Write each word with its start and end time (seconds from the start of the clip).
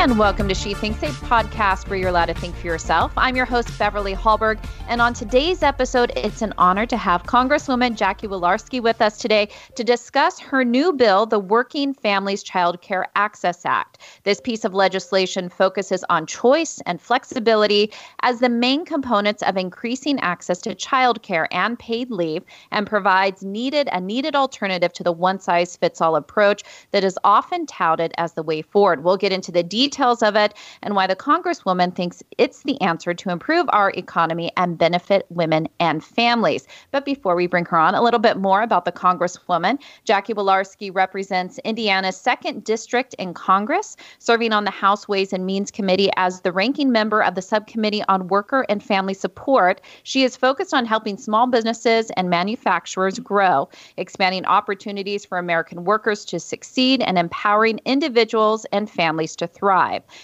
And 0.00 0.18
welcome 0.18 0.48
to 0.48 0.54
She 0.54 0.72
Thinks, 0.72 1.02
a 1.02 1.08
podcast 1.08 1.86
where 1.90 1.98
you're 1.98 2.08
allowed 2.08 2.26
to 2.26 2.34
think 2.34 2.56
for 2.56 2.66
yourself. 2.66 3.12
I'm 3.18 3.36
your 3.36 3.44
host, 3.44 3.78
Beverly 3.78 4.14
Hallberg. 4.14 4.58
And 4.88 4.98
on 5.02 5.12
today's 5.12 5.62
episode, 5.62 6.10
it's 6.16 6.40
an 6.40 6.54
honor 6.56 6.86
to 6.86 6.96
have 6.96 7.24
Congresswoman 7.24 7.96
Jackie 7.96 8.26
Walorski 8.26 8.80
with 8.80 9.02
us 9.02 9.18
today 9.18 9.50
to 9.74 9.84
discuss 9.84 10.38
her 10.38 10.64
new 10.64 10.94
bill, 10.94 11.26
the 11.26 11.38
Working 11.38 11.92
Families 11.92 12.42
Child 12.42 12.80
Care 12.80 13.08
Access 13.14 13.66
Act. 13.66 13.98
This 14.22 14.40
piece 14.40 14.64
of 14.64 14.72
legislation 14.72 15.50
focuses 15.50 16.02
on 16.08 16.26
choice 16.26 16.80
and 16.86 16.98
flexibility 16.98 17.92
as 18.22 18.40
the 18.40 18.48
main 18.48 18.86
components 18.86 19.42
of 19.42 19.58
increasing 19.58 20.18
access 20.20 20.62
to 20.62 20.74
child 20.74 21.22
care 21.22 21.46
and 21.52 21.78
paid 21.78 22.10
leave 22.10 22.42
and 22.70 22.86
provides 22.86 23.42
needed 23.42 23.86
a 23.92 24.00
needed 24.00 24.34
alternative 24.34 24.94
to 24.94 25.02
the 25.02 25.12
one 25.12 25.38
size 25.38 25.76
fits 25.76 26.00
all 26.00 26.16
approach 26.16 26.62
that 26.92 27.04
is 27.04 27.18
often 27.22 27.66
touted 27.66 28.14
as 28.16 28.32
the 28.32 28.42
way 28.42 28.62
forward. 28.62 29.04
We'll 29.04 29.18
get 29.18 29.30
into 29.30 29.52
the 29.52 29.62
details 29.62 29.89
of 29.98 30.36
it 30.36 30.54
and 30.82 30.94
why 30.94 31.06
the 31.06 31.16
Congresswoman 31.16 31.94
thinks 31.94 32.22
it's 32.38 32.62
the 32.62 32.80
answer 32.80 33.12
to 33.12 33.30
improve 33.30 33.66
our 33.70 33.90
economy 33.90 34.52
and 34.56 34.78
benefit 34.78 35.26
women 35.30 35.68
and 35.80 36.04
families. 36.04 36.66
But 36.92 37.04
before 37.04 37.34
we 37.34 37.48
bring 37.48 37.64
her 37.66 37.76
on, 37.76 37.94
a 37.94 38.02
little 38.02 38.20
bit 38.20 38.36
more 38.36 38.62
about 38.62 38.84
the 38.84 38.92
Congresswoman. 38.92 39.78
Jackie 40.04 40.34
Walorski 40.34 40.94
represents 40.94 41.58
Indiana's 41.64 42.16
second 42.16 42.62
district 42.62 43.14
in 43.14 43.34
Congress, 43.34 43.96
serving 44.20 44.52
on 44.52 44.64
the 44.64 44.70
House 44.70 45.08
Ways 45.08 45.32
and 45.32 45.44
Means 45.44 45.70
Committee 45.70 46.10
as 46.16 46.42
the 46.42 46.52
ranking 46.52 46.92
member 46.92 47.22
of 47.22 47.34
the 47.34 47.42
Subcommittee 47.42 48.04
on 48.08 48.28
Worker 48.28 48.64
and 48.68 48.82
Family 48.82 49.14
Support. 49.14 49.80
She 50.04 50.22
is 50.22 50.36
focused 50.36 50.72
on 50.72 50.86
helping 50.86 51.16
small 51.16 51.48
businesses 51.48 52.10
and 52.16 52.30
manufacturers 52.30 53.18
grow, 53.18 53.68
expanding 53.96 54.44
opportunities 54.46 55.24
for 55.24 55.38
American 55.38 55.84
workers 55.84 56.24
to 56.26 56.38
succeed, 56.38 57.02
and 57.02 57.18
empowering 57.18 57.80
individuals 57.84 58.64
and 58.72 58.88
families 58.88 59.34
to 59.36 59.46
thrive. 59.46 59.79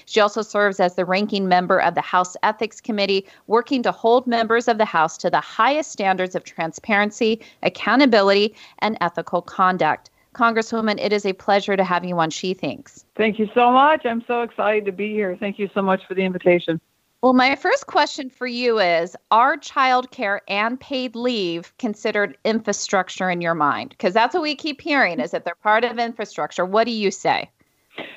She 0.07 0.21
also 0.21 0.43
serves 0.43 0.81
as 0.81 0.95
the 0.95 1.05
ranking 1.05 1.49
member 1.49 1.81
of 1.81 1.95
the 1.95 2.01
House 2.01 2.37
Ethics 2.43 2.81
Committee, 2.81 3.27
working 3.47 3.83
to 3.83 3.93
hold 3.93 4.27
members 4.27 4.69
of 4.69 4.79
the 4.79 4.85
House 4.85 5.17
to 5.19 5.31
the 5.31 5.41
highest 5.41 5.93
standards 5.93 6.35
of 6.35 6.45
transparency, 6.45 7.41
accountability, 7.63 8.55
and 8.81 8.97
ethical 9.01 9.43
conduct. 9.43 10.11
Congresswoman, 10.35 10.99
it 11.01 11.13
is 11.13 11.25
a 11.25 11.33
pleasure 11.33 11.77
to 11.77 11.85
have 11.85 12.05
you 12.05 12.19
on 12.19 12.29
She 12.31 12.53
Thinks. 12.53 13.07
Thank 13.17 13.39
you 13.39 13.49
so 13.55 13.71
much. 13.71 14.05
I'm 14.05 14.23
so 14.27 14.43
excited 14.43 14.85
to 14.85 14.93
be 14.93 15.11
here. 15.11 15.37
Thank 15.41 15.59
you 15.59 15.71
so 15.75 15.81
much 15.81 16.07
for 16.07 16.15
the 16.15 16.23
invitation. 16.23 16.81
Well, 17.23 17.33
my 17.33 17.57
first 17.57 17.87
question 17.87 18.29
for 18.29 18.47
you 18.47 18.79
is 18.79 19.17
Are 19.31 19.57
childcare 19.57 20.41
and 20.49 20.79
paid 20.79 21.17
leave 21.17 21.73
considered 21.79 22.37
infrastructure 22.45 23.31
in 23.31 23.41
your 23.41 23.55
mind? 23.55 23.91
Because 23.91 24.13
that's 24.13 24.35
what 24.35 24.43
we 24.43 24.55
keep 24.55 24.83
hearing 24.83 25.19
is 25.19 25.31
that 25.31 25.47
they're 25.47 25.55
part 25.63 25.85
of 25.85 25.99
infrastructure. 25.99 26.67
What 26.67 26.85
do 26.85 26.93
you 26.93 27.11
say? 27.11 27.51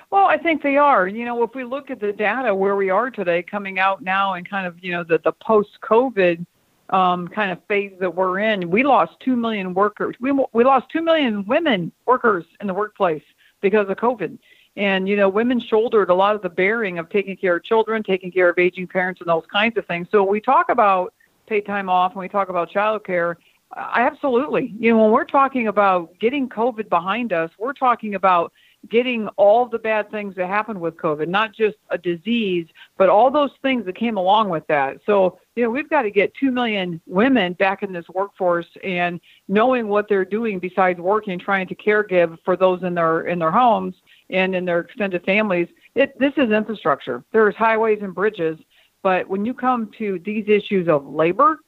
Well, 0.10 0.26
I 0.26 0.38
think 0.38 0.64
they 0.64 0.78
are. 0.78 1.08
You 1.08 1.26
know, 1.26 1.44
if 1.44 1.54
we 1.54 1.64
look 1.64 1.92
at 1.92 2.00
the 2.00 2.12
data 2.12 2.54
where 2.54 2.76
we 2.76 2.90
are 2.90 3.12
today, 3.12 3.44
coming 3.44 3.80
out 3.80 4.02
now 4.02 4.34
and 4.34 4.50
kind 4.50 4.66
of, 4.66 4.84
you 4.84 4.92
know, 4.92 5.04
the, 5.04 5.20
the 5.24 5.32
post 5.34 5.80
COVID 5.82 6.46
um, 6.90 7.28
kind 7.28 7.52
of 7.52 7.60
phase 7.68 7.94
that 8.00 8.14
we're 8.14 8.40
in, 8.40 8.70
we 8.70 8.84
lost 8.84 9.14
2 9.20 9.36
million 9.36 9.74
workers. 9.74 10.16
We, 10.20 10.32
we 10.54 10.64
lost 10.64 10.90
2 10.90 11.02
million 11.02 11.46
women 11.46 11.92
workers 12.06 12.46
in 12.60 12.68
the 12.68 12.74
workplace 12.74 13.24
because 13.62 13.88
of 13.90 13.98
COVID. 13.98 14.38
And, 14.76 15.10
you 15.10 15.16
know, 15.16 15.30
women 15.30 15.60
shouldered 15.60 16.10
a 16.10 16.14
lot 16.14 16.36
of 16.36 16.42
the 16.42 16.50
bearing 16.50 17.00
of 17.00 17.10
taking 17.10 17.36
care 17.36 17.58
of 17.58 17.64
children, 17.64 18.02
taking 18.02 18.32
care 18.32 18.50
of 18.50 18.58
aging 18.58 18.88
parents, 18.88 19.20
and 19.20 19.30
those 19.30 19.46
kinds 19.52 19.78
of 19.78 19.86
things. 19.86 20.08
So 20.12 20.24
we 20.24 20.40
talk 20.40 20.70
about 20.70 21.14
paid 21.48 21.66
time 21.66 21.90
off 21.90 22.14
and 22.14 22.20
we 22.20 22.30
talk 22.30 22.50
about 22.50 22.72
childcare. 22.72 23.36
Absolutely. 23.76 24.74
You 24.80 24.92
know, 24.92 25.04
when 25.04 25.12
we're 25.12 25.26
talking 25.26 25.68
about 25.68 26.18
getting 26.20 26.48
COVID 26.50 26.90
behind 26.90 27.34
us, 27.34 27.52
we're 27.58 27.74
talking 27.74 28.16
about 28.16 28.54
getting 28.88 29.28
all 29.30 29.66
the 29.66 29.78
bad 29.78 30.10
things 30.10 30.36
that 30.36 30.48
happened 30.48 30.80
with 30.80 30.96
COVID, 30.96 31.28
not 31.28 31.54
just 31.54 31.78
a 31.90 31.98
disease, 31.98 32.68
but 32.98 33.10
all 33.10 33.30
those 33.30 33.52
things 33.62 33.86
that 33.86 33.96
came 33.96 34.18
along 34.18 34.50
with 34.50 34.66
that. 34.68 34.98
So, 35.06 35.40
you 35.56 35.64
know, 35.64 35.70
we've 35.70 35.90
got 35.90 36.04
to 36.04 36.12
get 36.12 36.34
2 36.40 36.52
million 36.52 37.02
women 37.06 37.54
back 37.54 37.84
in 37.84 37.92
this 37.92 38.08
workforce 38.14 38.68
and 38.84 39.20
knowing 39.48 39.88
what 39.90 40.08
they're 40.08 40.26
doing 40.26 40.60
besides 40.60 41.00
working, 41.00 41.38
trying 41.38 41.68
to 41.68 41.76
caregive 41.76 42.38
for 42.46 42.56
those 42.56 42.84
in 42.84 42.94
their 42.94 43.22
in 43.22 43.40
their 43.40 43.52
homes 43.52 43.96
and 44.30 44.56
in 44.56 44.66
their 44.66 44.80
extended 44.80 45.24
families. 45.26 45.68
It, 45.96 46.18
this 46.20 46.34
is 46.38 46.52
infrastructure. 46.52 47.24
There's 47.34 47.56
highways 47.56 48.00
and 48.02 48.16
bridges, 48.16 48.58
but 49.04 49.28
when 49.28 49.46
you 49.46 49.54
come 49.54 49.92
to 49.98 50.20
these 50.24 50.46
issues 50.48 50.88
of 50.88 51.06
labor, 51.06 51.60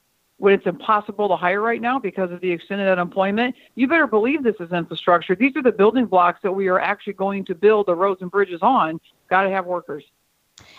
when 0.42 0.56
it's 0.56 0.66
impossible 0.66 1.28
to 1.28 1.36
hire 1.36 1.62
right 1.62 1.80
now 1.80 2.00
because 2.00 2.32
of 2.32 2.42
the 2.42 2.50
extended 2.50 2.88
unemployment, 2.88 3.56
you 3.76 3.88
better 3.88 4.08
believe 4.08 4.42
this 4.42 4.56
is 4.60 4.72
infrastructure. 4.72 5.36
These 5.36 5.56
are 5.56 5.62
the 5.62 5.72
building 5.72 6.08
blocks 6.08 6.40
that 6.42 6.52
we 6.52 6.68
are 6.68 6.80
actually 6.80 7.14
going 7.14 7.46
to 7.46 7.54
build 7.54 7.86
the 7.86 7.94
roads 7.94 8.24
and 8.24 8.32
bridges 8.32 8.58
on. 8.64 9.00
Got 9.30 9.44
to 9.44 9.52
have 9.52 9.68
workers. 9.68 10.04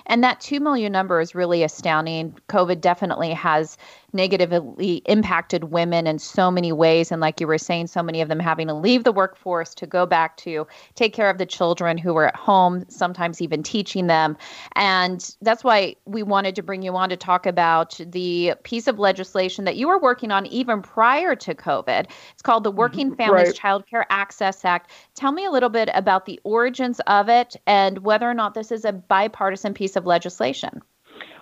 And 0.06 0.24
that 0.24 0.40
2 0.40 0.58
million 0.58 0.90
number 0.90 1.20
is 1.20 1.36
really 1.36 1.62
astounding. 1.62 2.36
COVID 2.48 2.80
definitely 2.80 3.32
has 3.34 3.78
negatively 4.12 5.02
impacted 5.06 5.64
women 5.64 6.06
in 6.06 6.18
so 6.18 6.50
many 6.50 6.72
ways. 6.72 7.10
And 7.10 7.20
like 7.20 7.40
you 7.40 7.46
were 7.46 7.58
saying, 7.58 7.86
so 7.86 8.02
many 8.02 8.20
of 8.20 8.28
them 8.28 8.38
having 8.38 8.68
to 8.68 8.74
leave 8.74 9.04
the 9.04 9.12
workforce 9.12 9.74
to 9.76 9.86
go 9.86 10.06
back 10.06 10.36
to 10.38 10.66
take 10.94 11.12
care 11.12 11.30
of 11.30 11.38
the 11.38 11.46
children 11.46 11.98
who 11.98 12.14
were 12.14 12.28
at 12.28 12.36
home, 12.36 12.84
sometimes 12.88 13.40
even 13.40 13.62
teaching 13.62 14.06
them. 14.06 14.36
And 14.74 15.34
that's 15.40 15.64
why 15.64 15.96
we 16.04 16.22
wanted 16.22 16.54
to 16.56 16.62
bring 16.62 16.82
you 16.82 16.94
on 16.96 17.08
to 17.08 17.16
talk 17.16 17.46
about 17.46 17.98
the 18.04 18.54
piece 18.62 18.86
of 18.86 18.98
legislation 18.98 19.64
that 19.64 19.76
you 19.76 19.88
were 19.88 19.98
working 19.98 20.30
on 20.30 20.46
even 20.46 20.82
prior 20.82 21.34
to 21.36 21.54
COVID. 21.54 22.10
It's 22.32 22.42
called 22.42 22.64
the 22.64 22.70
mm-hmm. 22.70 22.78
Working 22.78 23.14
Families 23.16 23.48
right. 23.48 23.54
Child 23.54 23.86
Care 23.86 24.06
Access 24.10 24.64
Act. 24.64 24.90
Tell 25.14 25.32
me 25.32 25.44
a 25.44 25.50
little 25.50 25.68
bit 25.68 25.88
about 25.94 26.26
the 26.26 26.40
origins 26.44 27.00
of 27.06 27.28
it 27.28 27.56
and 27.66 27.98
whether 27.98 28.28
or 28.28 28.34
not 28.34 28.54
this 28.54 28.72
is 28.72 28.84
a 28.84 28.92
bipartisan 28.92 29.74
piece 29.74 29.96
of 29.96 30.06
legislation. 30.06 30.82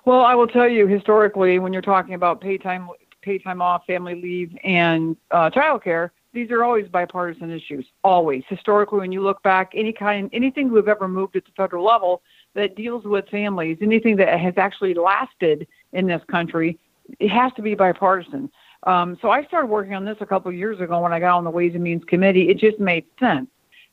Well, 0.04 0.20
I 0.20 0.34
will 0.34 0.46
tell 0.46 0.68
you 0.68 0.86
historically, 0.86 1.58
when 1.58 1.72
you're 1.72 1.82
talking 1.82 2.14
about 2.14 2.40
pay 2.40 2.58
time, 2.58 2.88
paid 3.22 3.44
time 3.44 3.60
off, 3.60 3.84
family 3.86 4.14
leave, 4.14 4.56
and 4.64 5.16
uh, 5.30 5.50
childcare, 5.50 6.10
these 6.32 6.50
are 6.50 6.62
always 6.62 6.86
bipartisan 6.88 7.50
issues. 7.50 7.86
Always. 8.04 8.44
Historically, 8.48 9.00
when 9.00 9.12
you 9.12 9.22
look 9.22 9.42
back, 9.42 9.72
any 9.74 9.92
kind, 9.92 10.30
anything 10.32 10.70
we've 10.70 10.88
ever 10.88 11.08
moved 11.08 11.36
at 11.36 11.44
the 11.44 11.50
federal 11.56 11.84
level 11.84 12.22
that 12.54 12.76
deals 12.76 13.04
with 13.04 13.28
families, 13.28 13.78
anything 13.82 14.16
that 14.16 14.38
has 14.38 14.54
actually 14.56 14.94
lasted 14.94 15.66
in 15.92 16.06
this 16.06 16.22
country, 16.30 16.78
it 17.18 17.28
has 17.28 17.52
to 17.54 17.62
be 17.62 17.74
bipartisan. 17.74 18.50
Um, 18.84 19.18
so 19.20 19.30
I 19.30 19.44
started 19.44 19.66
working 19.66 19.94
on 19.94 20.04
this 20.04 20.16
a 20.20 20.26
couple 20.26 20.48
of 20.48 20.56
years 20.56 20.80
ago 20.80 21.00
when 21.00 21.12
I 21.12 21.20
got 21.20 21.36
on 21.36 21.44
the 21.44 21.50
Ways 21.50 21.74
and 21.74 21.82
Means 21.82 22.04
Committee. 22.04 22.48
It 22.48 22.58
just 22.58 22.78
made 22.78 23.04
sense 23.18 23.48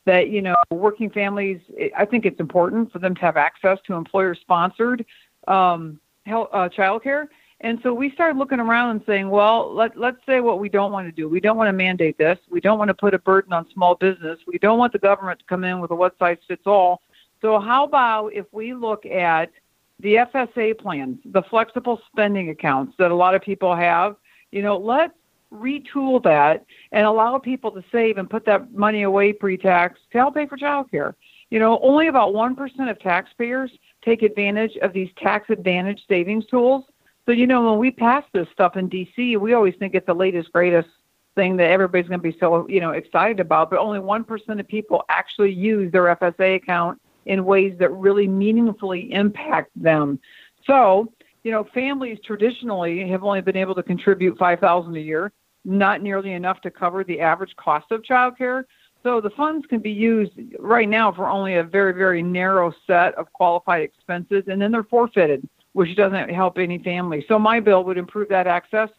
that 0.05 0.29
you 0.29 0.41
know 0.41 0.55
working 0.71 1.09
families. 1.09 1.59
I 1.97 2.05
think 2.05 2.25
it's 2.25 2.39
important 2.39 2.91
for 2.91 2.99
them 2.99 3.13
to 3.15 3.21
have 3.21 3.35
access 3.35 3.79
to 3.87 3.93
employer-sponsored 3.93 5.05
um, 5.47 5.99
health, 6.25 6.49
uh, 6.53 6.69
childcare. 6.69 7.27
And 7.61 7.79
so 7.81 7.91
we 7.93 8.11
started 8.11 8.37
looking 8.37 8.59
around 8.59 8.91
and 8.91 9.01
saying, 9.07 9.29
well, 9.29 9.73
let, 9.73 9.97
let's 9.97 10.23
say 10.27 10.41
what 10.41 10.59
we 10.59 10.69
don't 10.69 10.91
want 10.91 11.07
to 11.07 11.11
do. 11.11 11.27
We 11.27 11.39
don't 11.39 11.57
want 11.57 11.69
to 11.69 11.73
mandate 11.73 12.17
this. 12.17 12.37
We 12.49 12.61
don't 12.61 12.77
want 12.77 12.89
to 12.89 12.93
put 12.93 13.15
a 13.15 13.19
burden 13.19 13.51
on 13.51 13.67
small 13.73 13.95
business. 13.95 14.39
We 14.45 14.59
don't 14.59 14.77
want 14.77 14.93
the 14.93 14.99
government 14.99 15.39
to 15.39 15.45
come 15.45 15.63
in 15.63 15.79
with 15.79 15.89
a 15.89 15.95
one 15.95 16.11
size 16.19 16.37
fits 16.47 16.67
all. 16.67 17.01
So 17.41 17.59
how 17.59 17.83
about 17.83 18.33
if 18.33 18.45
we 18.51 18.73
look 18.73 19.05
at 19.05 19.51
the 19.99 20.15
FSA 20.15 20.77
plans, 20.77 21.17
the 21.25 21.41
flexible 21.43 21.99
spending 22.11 22.49
accounts 22.49 22.95
that 22.99 23.09
a 23.09 23.15
lot 23.15 23.33
of 23.33 23.41
people 23.41 23.75
have, 23.75 24.15
you 24.51 24.61
know, 24.61 24.77
let's 24.77 25.13
retool 25.51 26.21
that 26.23 26.65
and 26.91 27.05
allow 27.05 27.37
people 27.37 27.71
to 27.71 27.83
save 27.91 28.17
and 28.17 28.29
put 28.29 28.45
that 28.45 28.71
money 28.73 29.03
away 29.03 29.33
pre-tax 29.33 29.99
to 30.11 30.17
help 30.19 30.35
pay 30.35 30.45
for 30.45 30.57
childcare. 30.57 31.15
You 31.49 31.59
know, 31.59 31.79
only 31.81 32.07
about 32.07 32.33
1% 32.33 32.89
of 32.91 32.99
taxpayers 32.99 33.71
take 34.07 34.21
advantage 34.23 34.77
of 34.81 34.93
these 34.93 35.09
tax 35.17 35.49
advantage 35.49 36.01
savings 36.07 36.45
tools. 36.45 36.85
So, 37.25 37.33
you 37.33 37.45
know, 37.45 37.69
when 37.69 37.77
we 37.77 37.91
pass 37.91 38.23
this 38.33 38.47
stuff 38.53 38.77
in 38.77 38.89
DC, 38.89 39.37
we 39.37 39.53
always 39.53 39.75
think 39.77 39.93
it's 39.95 40.05
the 40.05 40.13
latest, 40.13 40.51
greatest 40.53 40.87
thing 41.35 41.57
that 41.57 41.69
everybody's 41.69 42.07
going 42.07 42.19
to 42.19 42.31
be 42.31 42.37
so, 42.39 42.67
you 42.69 42.79
know, 42.79 42.91
excited 42.91 43.39
about, 43.41 43.69
but 43.69 43.79
only 43.79 43.99
1% 43.99 44.59
of 44.59 44.67
people 44.67 45.03
actually 45.09 45.51
use 45.51 45.91
their 45.91 46.15
FSA 46.15 46.55
account 46.55 47.01
in 47.25 47.43
ways 47.43 47.75
that 47.79 47.91
really 47.91 48.27
meaningfully 48.27 49.11
impact 49.11 49.71
them. 49.75 50.19
So, 50.65 51.11
you 51.43 51.51
know, 51.51 51.65
families 51.73 52.17
traditionally 52.23 53.07
have 53.09 53.23
only 53.23 53.41
been 53.41 53.57
able 53.57 53.75
to 53.75 53.83
contribute 53.83 54.37
5000 54.37 54.95
a 54.95 54.99
year, 54.99 55.33
not 55.65 56.01
nearly 56.01 56.31
enough 56.31 56.61
to 56.61 56.71
cover 56.71 57.03
the 57.03 57.19
average 57.19 57.55
cost 57.57 57.91
of 57.91 58.01
childcare. 58.03 58.63
So 59.03 59.21
the 59.21 59.29
funds 59.31 59.65
can 59.67 59.79
be 59.79 59.91
used 59.91 60.33
right 60.59 60.89
now 60.89 61.11
for 61.11 61.29
only 61.29 61.55
a 61.55 61.63
very, 61.63 61.93
very 61.93 62.21
narrow 62.21 62.73
set 62.85 63.15
of 63.15 63.31
qualified 63.33 63.83
expenses, 63.83 64.43
and 64.47 64.61
then 64.61 64.71
they're 64.71 64.83
forfeited, 64.83 65.47
which 65.73 65.95
doesn't 65.95 66.29
help 66.29 66.57
any 66.57 66.79
family. 66.79 67.23
So 67.27 67.39
my 67.39 67.59
bill 67.59 67.83
would 67.83 67.97
improve 67.97 68.29
that 68.29 68.47
access 68.47 68.89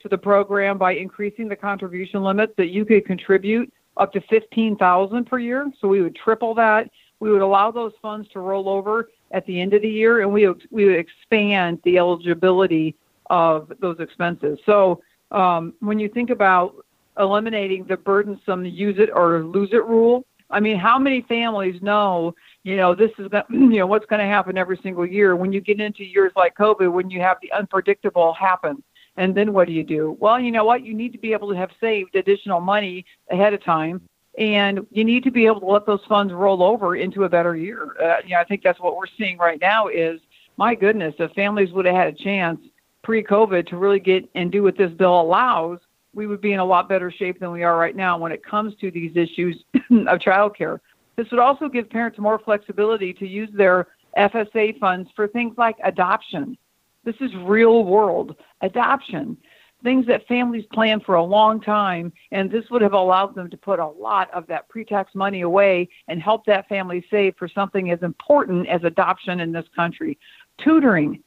to 0.00 0.08
the 0.08 0.18
program 0.18 0.76
by 0.76 0.92
increasing 0.92 1.48
the 1.48 1.56
contribution 1.56 2.22
limits 2.22 2.52
that 2.56 2.68
you 2.68 2.84
could 2.84 3.06
contribute 3.06 3.72
up 3.96 4.12
to 4.12 4.20
15000 4.20 5.24
per 5.24 5.38
year. 5.38 5.70
So 5.80 5.88
we 5.88 6.02
would 6.02 6.16
triple 6.16 6.54
that. 6.54 6.90
We 7.20 7.30
would 7.30 7.42
allow 7.42 7.70
those 7.70 7.92
funds 8.02 8.28
to 8.32 8.40
roll 8.40 8.68
over 8.68 9.08
at 9.30 9.46
the 9.46 9.60
end 9.60 9.72
of 9.72 9.82
the 9.82 9.88
year, 9.88 10.20
and 10.20 10.32
we 10.32 10.46
we 10.70 10.84
would 10.84 10.98
expand 10.98 11.80
the 11.84 11.96
eligibility 11.96 12.96
of 13.30 13.72
those 13.80 13.98
expenses. 14.00 14.58
So 14.66 15.00
um, 15.30 15.74
when 15.80 15.98
you 15.98 16.08
think 16.08 16.30
about 16.30 16.83
eliminating 17.18 17.84
the 17.84 17.96
burdensome 17.96 18.64
use 18.64 18.96
it 18.98 19.10
or 19.14 19.44
lose 19.44 19.70
it 19.72 19.84
rule. 19.84 20.24
I 20.50 20.60
mean, 20.60 20.78
how 20.78 20.98
many 20.98 21.22
families 21.22 21.80
know 21.82 22.34
you 22.64 22.76
know, 22.76 22.94
this 22.94 23.10
is 23.18 23.30
the, 23.30 23.44
you 23.50 23.78
know 23.78 23.86
what's 23.86 24.06
going 24.06 24.20
to 24.20 24.26
happen 24.26 24.58
every 24.58 24.78
single 24.82 25.06
year. 25.06 25.36
When 25.36 25.52
you 25.52 25.60
get 25.60 25.80
into 25.80 26.02
years 26.02 26.32
like 26.34 26.56
COVID, 26.56 26.90
when 26.92 27.10
you 27.10 27.20
have 27.20 27.36
the 27.40 27.52
unpredictable 27.52 28.32
happen, 28.32 28.82
and 29.16 29.34
then 29.34 29.52
what 29.52 29.68
do 29.68 29.72
you 29.72 29.84
do? 29.84 30.16
Well, 30.18 30.40
you 30.40 30.50
know 30.50 30.64
what? 30.64 30.82
You 30.84 30.94
need 30.94 31.12
to 31.12 31.18
be 31.18 31.32
able 31.32 31.48
to 31.50 31.56
have 31.56 31.70
saved 31.80 32.16
additional 32.16 32.60
money 32.60 33.04
ahead 33.30 33.54
of 33.54 33.62
time, 33.62 34.00
and 34.36 34.84
you 34.90 35.04
need 35.04 35.22
to 35.24 35.30
be 35.30 35.46
able 35.46 35.60
to 35.60 35.66
let 35.66 35.86
those 35.86 36.00
funds 36.08 36.32
roll 36.32 36.64
over 36.64 36.96
into 36.96 37.22
a 37.24 37.28
better 37.28 37.54
year. 37.54 37.94
Uh, 38.02 38.16
you 38.24 38.30
know, 38.30 38.40
I 38.40 38.44
think 38.44 38.62
that's 38.64 38.80
what 38.80 38.96
we're 38.96 39.04
seeing 39.16 39.38
right 39.38 39.60
now. 39.60 39.86
Is 39.86 40.20
my 40.56 40.74
goodness, 40.74 41.14
if 41.18 41.30
families 41.32 41.70
would 41.72 41.84
have 41.84 41.94
had 41.94 42.08
a 42.08 42.12
chance 42.12 42.58
pre-COVID 43.02 43.68
to 43.68 43.76
really 43.76 44.00
get 44.00 44.28
and 44.34 44.50
do 44.50 44.62
what 44.62 44.78
this 44.78 44.90
bill 44.92 45.20
allows, 45.20 45.78
we 46.14 46.26
would 46.26 46.40
be 46.40 46.52
in 46.52 46.60
a 46.60 46.64
lot 46.64 46.88
better 46.88 47.10
shape 47.10 47.40
than 47.40 47.50
we 47.50 47.62
are 47.62 47.76
right 47.76 47.96
now 47.96 48.16
when 48.18 48.32
it 48.32 48.44
comes 48.44 48.74
to 48.76 48.90
these 48.90 49.16
issues 49.16 49.62
of 49.74 50.18
childcare. 50.18 50.78
This 51.16 51.30
would 51.30 51.40
also 51.40 51.68
give 51.68 51.88
parents 51.90 52.18
more 52.18 52.38
flexibility 52.38 53.12
to 53.14 53.26
use 53.26 53.50
their 53.52 53.88
FSA 54.16 54.78
funds 54.78 55.10
for 55.14 55.28
things 55.28 55.54
like 55.56 55.76
adoption. 55.84 56.56
This 57.04 57.16
is 57.20 57.30
real 57.44 57.84
world 57.84 58.36
adoption, 58.62 59.36
things 59.82 60.06
that 60.06 60.26
families 60.26 60.64
plan 60.72 61.00
for 61.00 61.16
a 61.16 61.22
long 61.22 61.60
time, 61.60 62.12
and 62.32 62.50
this 62.50 62.64
would 62.70 62.82
have 62.82 62.94
allowed 62.94 63.34
them 63.34 63.50
to 63.50 63.56
put 63.56 63.78
a 63.78 63.86
lot 63.86 64.32
of 64.32 64.46
that 64.46 64.68
pre 64.68 64.84
tax 64.84 65.14
money 65.14 65.42
away 65.42 65.88
and 66.08 66.20
help 66.20 66.44
that 66.46 66.68
family 66.68 67.04
save 67.10 67.34
for 67.38 67.48
something 67.48 67.90
as 67.90 68.02
important 68.02 68.66
as 68.68 68.82
adoption 68.84 69.40
in 69.40 69.52
this 69.52 69.66
country. 69.76 70.18
Tutoring, 70.58 71.22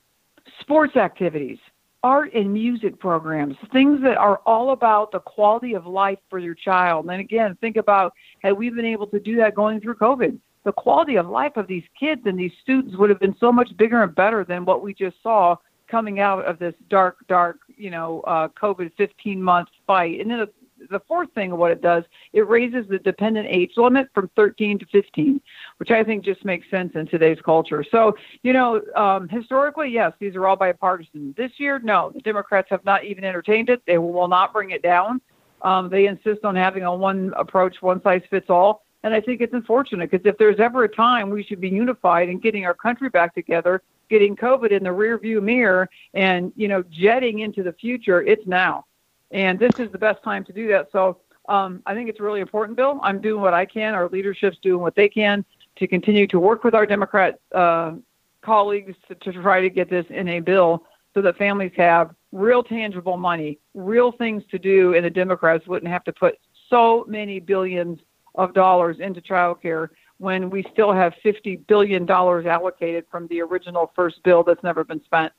sports 0.59 0.95
activities, 0.95 1.59
art 2.07 2.33
and 2.33 2.53
music 2.53 2.97
programs, 2.99 3.57
things 3.73 4.01
that 4.01 4.15
are 4.15 4.37
all 4.45 4.71
about 4.71 5.11
the 5.11 5.19
quality 5.19 5.73
of 5.73 5.85
life 5.85 6.19
for 6.29 6.39
your 6.39 6.53
child. 6.53 7.05
And 7.09 7.19
again, 7.19 7.57
think 7.59 7.75
about 7.75 8.13
had 8.41 8.53
we 8.53 8.69
been 8.69 8.85
able 8.85 9.07
to 9.07 9.19
do 9.19 9.35
that 9.35 9.55
going 9.55 9.81
through 9.81 9.95
COVID, 9.95 10.39
the 10.63 10.71
quality 10.71 11.17
of 11.17 11.27
life 11.27 11.57
of 11.57 11.67
these 11.67 11.83
kids 11.99 12.21
and 12.23 12.39
these 12.39 12.53
students 12.63 12.95
would 12.95 13.09
have 13.09 13.19
been 13.19 13.35
so 13.41 13.51
much 13.51 13.75
bigger 13.75 14.03
and 14.03 14.15
better 14.15 14.45
than 14.45 14.63
what 14.63 14.81
we 14.81 14.93
just 14.93 15.17
saw 15.21 15.57
coming 15.89 16.21
out 16.21 16.45
of 16.45 16.59
this 16.59 16.73
dark, 16.89 17.17
dark, 17.27 17.57
you 17.75 17.89
know, 17.89 18.21
uh, 18.21 18.47
COVID 18.49 18.91
15 18.97 19.43
month 19.43 19.67
fight. 19.85 20.21
And 20.21 20.31
then 20.31 20.47
the, 20.89 20.99
fourth 21.07 21.31
thing 21.33 21.51
of 21.51 21.57
what 21.57 21.71
it 21.71 21.81
does, 21.81 22.03
it 22.33 22.47
raises 22.47 22.87
the 22.87 22.99
dependent 22.99 23.47
age 23.49 23.71
limit 23.77 24.07
from 24.13 24.29
13 24.35 24.79
to 24.79 24.85
15, 24.87 25.41
which 25.77 25.91
I 25.91 26.03
think 26.03 26.23
just 26.23 26.43
makes 26.45 26.69
sense 26.69 26.93
in 26.95 27.07
today's 27.07 27.39
culture. 27.43 27.83
So, 27.89 28.15
you 28.43 28.53
know, 28.53 28.81
um, 28.95 29.27
historically, 29.29 29.89
yes, 29.89 30.13
these 30.19 30.35
are 30.35 30.47
all 30.47 30.55
bipartisan. 30.55 31.33
This 31.37 31.51
year, 31.57 31.79
no, 31.79 32.11
the 32.13 32.21
Democrats 32.21 32.67
have 32.69 32.83
not 32.85 33.05
even 33.05 33.23
entertained 33.23 33.69
it. 33.69 33.81
They 33.85 33.97
will 33.97 34.27
not 34.27 34.53
bring 34.53 34.71
it 34.71 34.81
down. 34.81 35.21
Um, 35.61 35.89
they 35.89 36.07
insist 36.07 36.43
on 36.43 36.55
having 36.55 36.83
a 36.83 36.93
one 36.93 37.33
approach, 37.35 37.81
one 37.81 38.01
size 38.01 38.21
fits 38.29 38.49
all. 38.49 38.83
And 39.03 39.13
I 39.13 39.21
think 39.21 39.41
it's 39.41 39.53
unfortunate 39.53 40.11
because 40.11 40.25
if 40.25 40.37
there's 40.37 40.59
ever 40.59 40.83
a 40.83 40.89
time 40.89 41.29
we 41.29 41.43
should 41.43 41.61
be 41.61 41.69
unified 41.69 42.29
and 42.29 42.41
getting 42.41 42.65
our 42.65 42.73
country 42.73 43.09
back 43.09 43.33
together, 43.33 43.81
getting 44.09 44.35
COVID 44.35 44.71
in 44.71 44.83
the 44.83 44.89
rearview 44.89 45.41
mirror 45.41 45.89
and, 46.13 46.51
you 46.55 46.67
know, 46.67 46.83
jetting 46.89 47.39
into 47.39 47.63
the 47.63 47.73
future, 47.73 48.21
it's 48.21 48.45
now. 48.47 48.85
And 49.31 49.59
this 49.59 49.79
is 49.79 49.91
the 49.91 49.97
best 49.97 50.23
time 50.23 50.43
to 50.45 50.53
do 50.53 50.67
that. 50.69 50.89
So 50.91 51.19
um, 51.47 51.81
I 51.85 51.93
think 51.93 52.09
it's 52.09 52.19
really 52.19 52.41
important, 52.41 52.77
Bill. 52.77 52.99
I'm 53.03 53.21
doing 53.21 53.41
what 53.41 53.53
I 53.53 53.65
can. 53.65 53.93
Our 53.93 54.09
leadership's 54.09 54.57
doing 54.61 54.81
what 54.81 54.95
they 54.95 55.09
can 55.09 55.45
to 55.77 55.87
continue 55.87 56.27
to 56.27 56.39
work 56.39 56.63
with 56.63 56.73
our 56.73 56.85
Democrat 56.85 57.39
uh, 57.53 57.93
colleagues 58.41 58.95
to, 59.07 59.15
to 59.15 59.33
try 59.41 59.61
to 59.61 59.69
get 59.69 59.89
this 59.89 60.05
in 60.09 60.27
a 60.27 60.39
bill 60.39 60.83
so 61.13 61.21
that 61.21 61.37
families 61.37 61.71
have 61.75 62.13
real 62.31 62.63
tangible 62.63 63.17
money, 63.17 63.59
real 63.73 64.11
things 64.11 64.43
to 64.51 64.59
do, 64.59 64.93
and 64.93 65.05
the 65.05 65.09
Democrats 65.09 65.67
wouldn't 65.67 65.91
have 65.91 66.03
to 66.03 66.13
put 66.13 66.37
so 66.69 67.05
many 67.07 67.39
billions 67.39 67.99
of 68.35 68.53
dollars 68.53 68.97
into 68.99 69.21
childcare 69.21 69.89
when 70.19 70.49
we 70.49 70.65
still 70.71 70.91
have 70.91 71.13
$50 71.23 71.65
billion 71.67 72.09
allocated 72.09 73.05
from 73.09 73.27
the 73.27 73.41
original 73.41 73.91
first 73.95 74.21
bill 74.23 74.43
that's 74.43 74.63
never 74.63 74.83
been 74.83 75.03
spent. 75.03 75.31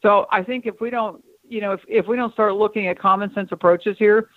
So 0.00 0.26
I 0.30 0.42
think 0.42 0.66
if 0.66 0.80
we 0.80 0.90
don't 0.90 1.22
you 1.52 1.60
know, 1.60 1.72
if, 1.72 1.80
if 1.86 2.06
we 2.06 2.16
don't 2.16 2.32
start 2.32 2.54
looking 2.54 2.86
at 2.86 2.98
common 2.98 3.32
sense 3.34 3.52
approaches 3.52 3.96
here, 3.98 4.30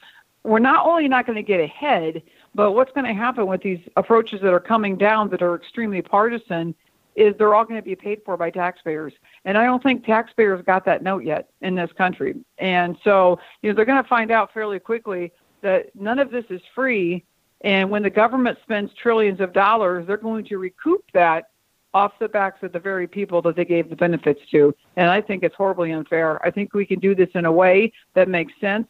we're 0.44 0.60
not 0.60 0.86
only 0.86 1.08
not 1.08 1.26
going 1.26 1.38
to 1.38 1.44
get 1.44 1.60
ahead, 1.60 2.22
but 2.54 2.74
what's 2.74 2.92
going 2.92 3.08
to 3.08 3.14
happen 3.14 3.48
with 3.48 3.62
these 3.62 3.80
approaches 3.96 4.42
that 4.42 4.54
are 4.54 4.60
coming 4.60 4.98
down 4.98 5.30
that 5.30 5.42
are 5.42 5.56
extremely 5.56 6.02
partisan 6.02 6.76
is 7.16 7.34
they're 7.38 7.56
all 7.56 7.64
going 7.64 7.80
to 7.80 7.86
be 7.86 7.96
paid 7.96 8.22
for 8.26 8.36
by 8.36 8.50
taxpayers. 8.50 9.14
And 9.46 9.58
I 9.58 9.66
don't 9.66 9.82
think 9.82 10.06
taxpayers 10.06 10.62
got 10.66 10.84
that 10.86 11.02
note 11.02 11.24
yet 11.24 11.50
in 11.62 11.74
this 11.74 11.92
country. 11.94 12.36
And 12.58 12.98
so, 13.04 13.40
you 13.62 13.70
know, 13.70 13.76
they're 13.76 13.86
going 13.86 14.04
to 14.04 14.10
find 14.10 14.32
out 14.32 14.54
fairly 14.54 14.80
quickly 14.80 15.32
that 15.62 15.96
none 15.96 16.20
of 16.20 16.30
this 16.30 16.46
is 16.50 16.62
free. 16.76 17.24
And 17.62 17.90
when 17.90 18.04
the 18.04 18.10
government 18.10 18.60
spends 18.62 18.92
trillions 19.02 19.40
of 19.40 19.54
dollars, 19.54 20.06
they're 20.06 20.18
going 20.18 20.46
to 20.46 20.58
recoup 20.58 21.06
that 21.14 21.46
off 21.96 22.12
the 22.20 22.28
backs 22.28 22.62
of 22.62 22.74
the 22.74 22.80
very 22.80 23.08
people 23.08 23.42
that 23.42 23.56
they 23.56 23.64
gave 23.64 23.90
the 23.90 23.96
benefits 23.96 24.42
to. 24.52 24.76
And 24.98 25.10
I 25.10 25.22
think 25.22 25.44
it's 25.44 25.56
horribly 25.56 25.94
unfair. 25.94 26.46
I 26.46 26.52
think 26.52 26.74
we 26.74 26.86
can 26.86 27.00
do 27.00 27.16
this 27.16 27.30
in 27.36 27.46
a 27.46 27.52
way 27.52 27.94
that 28.16 28.28
makes 28.28 28.52
sense 28.60 28.88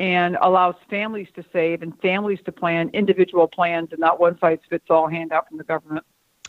and 0.00 0.38
allows 0.40 0.74
families 0.88 1.28
to 1.36 1.44
save 1.52 1.82
and 1.82 1.92
families 2.00 2.38
to 2.46 2.52
plan 2.52 2.88
individual 2.94 3.46
plans 3.46 3.90
and 3.90 4.00
not 4.00 4.18
one 4.18 4.38
size 4.38 4.58
fits 4.70 4.86
all 4.88 5.06
handout 5.06 5.46
from 5.48 5.58
the 5.58 5.64
government. 5.64 6.04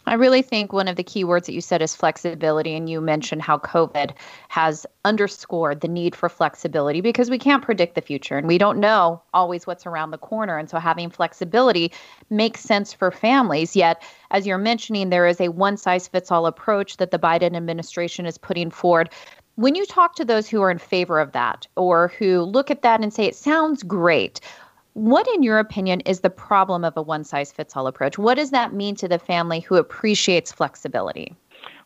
I 0.07 0.13
really 0.13 0.41
think 0.41 0.71
one 0.71 0.87
of 0.87 0.95
the 0.95 1.03
key 1.03 1.25
words 1.25 1.47
that 1.47 1.53
you 1.53 1.59
said 1.59 1.81
is 1.81 1.93
flexibility. 1.93 2.73
And 2.75 2.89
you 2.89 3.01
mentioned 3.01 3.41
how 3.41 3.57
COVID 3.57 4.13
has 4.47 4.85
underscored 5.03 5.81
the 5.81 5.89
need 5.89 6.15
for 6.15 6.29
flexibility 6.29 7.01
because 7.01 7.29
we 7.29 7.37
can't 7.37 7.61
predict 7.61 7.95
the 7.95 8.01
future 8.01 8.37
and 8.37 8.47
we 8.47 8.57
don't 8.57 8.79
know 8.79 9.21
always 9.33 9.67
what's 9.67 9.85
around 9.85 10.11
the 10.11 10.17
corner. 10.17 10.57
And 10.57 10.69
so 10.69 10.79
having 10.79 11.09
flexibility 11.09 11.91
makes 12.29 12.61
sense 12.61 12.93
for 12.93 13.11
families. 13.11 13.75
Yet, 13.75 14.01
as 14.31 14.47
you're 14.47 14.57
mentioning, 14.57 15.09
there 15.09 15.27
is 15.27 15.41
a 15.41 15.49
one 15.49 15.75
size 15.75 16.07
fits 16.07 16.31
all 16.31 16.45
approach 16.45 16.97
that 16.97 17.11
the 17.11 17.19
Biden 17.19 17.55
administration 17.55 18.25
is 18.25 18.37
putting 18.37 18.71
forward. 18.71 19.09
When 19.55 19.75
you 19.75 19.85
talk 19.85 20.15
to 20.15 20.25
those 20.25 20.47
who 20.47 20.61
are 20.61 20.71
in 20.71 20.77
favor 20.77 21.19
of 21.19 21.31
that 21.33 21.67
or 21.75 22.09
who 22.19 22.43
look 22.43 22.71
at 22.71 22.83
that 22.83 23.01
and 23.01 23.13
say, 23.13 23.25
it 23.25 23.35
sounds 23.35 23.83
great, 23.83 24.39
what, 24.97 25.27
in 25.27 25.43
your 25.43 25.59
opinion, 25.59 25.99
is 26.01 26.21
the 26.21 26.29
problem 26.31 26.83
of 26.83 26.97
a 26.97 27.03
one 27.03 27.23
size 27.23 27.51
fits 27.51 27.77
all 27.77 27.85
approach? 27.85 28.17
What 28.17 28.33
does 28.33 28.49
that 28.49 28.73
mean 28.73 28.95
to 28.95 29.07
the 29.07 29.19
family 29.19 29.59
who 29.59 29.75
appreciates 29.75 30.51
flexibility? 30.51 31.35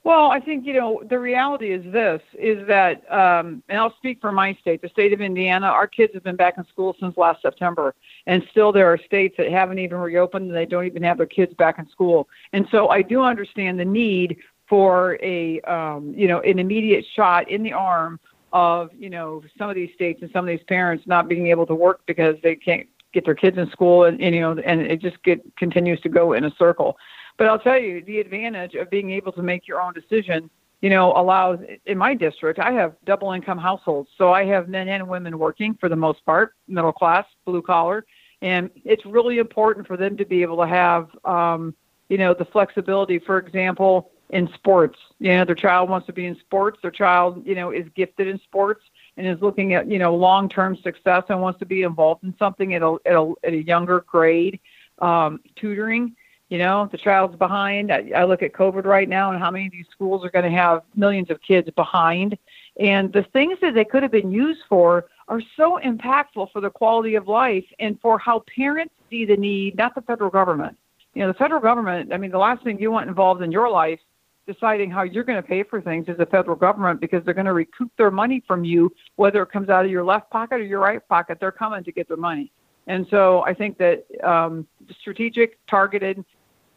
Well, 0.05 0.31
I 0.31 0.39
think 0.39 0.65
you 0.65 0.73
know 0.73 1.03
the 1.09 1.19
reality 1.19 1.73
is 1.73 1.83
this: 1.91 2.21
is 2.39 2.65
that, 2.67 3.03
um, 3.11 3.61
and 3.67 3.77
I'll 3.79 3.93
speak 3.97 4.21
for 4.21 4.31
my 4.31 4.53
state, 4.61 4.81
the 4.81 4.87
state 4.87 5.11
of 5.11 5.19
Indiana. 5.19 5.67
Our 5.67 5.87
kids 5.87 6.13
have 6.13 6.23
been 6.23 6.37
back 6.37 6.57
in 6.57 6.65
school 6.67 6.95
since 7.01 7.17
last 7.17 7.41
September, 7.41 7.93
and 8.27 8.43
still 8.49 8.71
there 8.71 8.87
are 8.87 8.97
states 8.97 9.35
that 9.37 9.51
haven't 9.51 9.79
even 9.79 9.97
reopened 9.97 10.47
and 10.47 10.55
they 10.55 10.65
don't 10.65 10.85
even 10.85 11.03
have 11.03 11.17
their 11.17 11.25
kids 11.25 11.53
back 11.53 11.79
in 11.79 11.89
school. 11.89 12.29
And 12.53 12.65
so 12.71 12.87
I 12.87 13.01
do 13.01 13.23
understand 13.23 13.77
the 13.77 13.85
need 13.85 14.37
for 14.69 15.19
a, 15.21 15.59
um, 15.61 16.13
you 16.15 16.29
know, 16.29 16.39
an 16.39 16.59
immediate 16.59 17.05
shot 17.13 17.51
in 17.51 17.61
the 17.61 17.73
arm 17.73 18.21
of 18.53 18.89
you 18.97 19.09
know 19.09 19.41
some 19.57 19.69
of 19.69 19.75
these 19.75 19.93
states 19.93 20.21
and 20.21 20.31
some 20.31 20.45
of 20.45 20.49
these 20.49 20.65
parents 20.67 21.05
not 21.07 21.27
being 21.27 21.47
able 21.47 21.65
to 21.65 21.75
work 21.75 22.01
because 22.05 22.35
they 22.43 22.55
can't 22.55 22.87
get 23.13 23.25
their 23.25 23.35
kids 23.35 23.57
in 23.57 23.69
school 23.69 24.05
and, 24.05 24.21
and 24.21 24.35
you 24.35 24.41
know 24.41 24.57
and 24.65 24.81
it 24.81 25.01
just 25.01 25.21
get 25.23 25.39
continues 25.57 25.99
to 26.01 26.09
go 26.09 26.33
in 26.33 26.45
a 26.45 26.51
circle. 26.57 26.97
But 27.37 27.47
i'll 27.47 27.59
tell 27.59 27.77
you 27.77 28.03
the 28.03 28.19
advantage 28.19 28.75
of 28.75 28.89
being 28.89 29.11
able 29.11 29.31
to 29.33 29.41
make 29.41 29.67
your 29.67 29.81
own 29.81 29.93
decision 29.93 30.49
you 30.81 30.89
know 30.89 31.13
allows 31.13 31.59
in 31.85 31.97
my 31.97 32.13
district 32.13 32.59
i 32.59 32.71
have 32.71 32.95
double 33.05 33.31
income 33.31 33.57
households. 33.57 34.09
So 34.17 34.31
i 34.31 34.45
have 34.45 34.69
men 34.69 34.87
and 34.89 35.07
women 35.07 35.37
working 35.39 35.75
for 35.79 35.89
the 35.89 35.95
most 35.95 36.25
part 36.25 36.55
middle 36.67 36.93
class 36.93 37.25
blue 37.45 37.61
collar. 37.61 38.05
And 38.43 38.71
it's 38.85 39.05
really 39.05 39.37
important 39.37 39.85
for 39.85 39.97
them 39.97 40.17
to 40.17 40.25
be 40.25 40.41
able 40.41 40.57
to 40.57 40.67
have 40.67 41.09
um 41.25 41.75
you 42.09 42.17
know 42.17 42.33
the 42.33 42.45
flexibility. 42.45 43.19
For 43.19 43.37
example 43.37 44.11
in 44.29 44.49
sports 44.53 44.97
you 45.19 45.29
know 45.33 45.43
their 45.43 45.55
child 45.55 45.89
wants 45.89 46.07
to 46.07 46.13
be 46.13 46.25
in 46.25 46.37
sports. 46.39 46.79
Their 46.81 46.91
child 46.91 47.45
you 47.45 47.55
know 47.55 47.71
is 47.71 47.85
gifted 47.95 48.27
in 48.27 48.39
sports 48.39 48.83
and 49.21 49.29
is 49.29 49.41
looking 49.41 49.75
at 49.75 49.87
you 49.87 49.99
know 49.99 50.15
long 50.15 50.49
term 50.49 50.75
success 50.77 51.23
and 51.29 51.39
wants 51.39 51.59
to 51.59 51.65
be 51.65 51.83
involved 51.83 52.23
in 52.23 52.33
something 52.39 52.73
at 52.73 52.81
a 52.81 52.97
at 53.05 53.13
a, 53.13 53.33
at 53.43 53.53
a 53.53 53.63
younger 53.63 54.01
grade 54.01 54.59
um, 54.99 55.39
tutoring 55.55 56.15
you 56.49 56.57
know 56.57 56.89
the 56.91 56.97
child's 56.97 57.35
behind. 57.35 57.93
I, 57.93 58.11
I 58.15 58.23
look 58.23 58.41
at 58.41 58.51
covid 58.51 58.85
right 58.85 59.07
now 59.07 59.31
and 59.31 59.39
how 59.39 59.51
many 59.51 59.67
of 59.67 59.71
these 59.71 59.85
schools 59.91 60.25
are 60.25 60.31
going 60.31 60.45
to 60.45 60.57
have 60.57 60.81
millions 60.95 61.29
of 61.29 61.39
kids 61.41 61.69
behind. 61.75 62.37
And 62.79 63.13
the 63.13 63.23
things 63.23 63.59
that 63.61 63.75
they 63.75 63.85
could 63.85 64.01
have 64.01 64.11
been 64.11 64.31
used 64.31 64.61
for 64.67 65.05
are 65.27 65.41
so 65.55 65.79
impactful 65.83 66.51
for 66.51 66.59
the 66.59 66.69
quality 66.71 67.15
of 67.15 67.27
life 67.27 67.65
and 67.79 67.99
for 68.01 68.17
how 68.17 68.43
parents 68.53 68.93
see 69.09 69.23
the 69.25 69.37
need 69.37 69.77
not 69.77 69.93
the 69.93 70.01
federal 70.01 70.31
government. 70.31 70.75
You 71.13 71.21
know 71.21 71.27
the 71.27 71.37
federal 71.37 71.61
government 71.61 72.11
i 72.11 72.17
mean 72.17 72.31
the 72.31 72.39
last 72.39 72.63
thing 72.63 72.79
you 72.79 72.89
want 72.89 73.07
involved 73.07 73.43
in 73.43 73.51
your 73.51 73.69
life 73.69 73.99
deciding 74.47 74.91
how 74.91 75.03
you're 75.03 75.23
going 75.23 75.41
to 75.41 75.47
pay 75.47 75.63
for 75.63 75.81
things 75.81 76.07
is 76.07 76.17
the 76.17 76.25
federal 76.25 76.55
government 76.55 76.99
because 76.99 77.23
they're 77.23 77.33
going 77.33 77.45
to 77.45 77.53
recoup 77.53 77.91
their 77.97 78.11
money 78.11 78.43
from 78.47 78.63
you, 78.63 78.91
whether 79.15 79.41
it 79.43 79.51
comes 79.51 79.69
out 79.69 79.85
of 79.85 79.91
your 79.91 80.03
left 80.03 80.29
pocket 80.29 80.55
or 80.55 80.63
your 80.63 80.79
right 80.79 81.07
pocket. 81.07 81.39
They're 81.39 81.51
coming 81.51 81.83
to 81.83 81.91
get 81.91 82.07
their 82.07 82.17
money. 82.17 82.51
And 82.87 83.07
so 83.09 83.41
I 83.43 83.53
think 83.53 83.77
that 83.77 84.05
um, 84.23 84.67
strategic, 84.99 85.63
targeted 85.67 86.25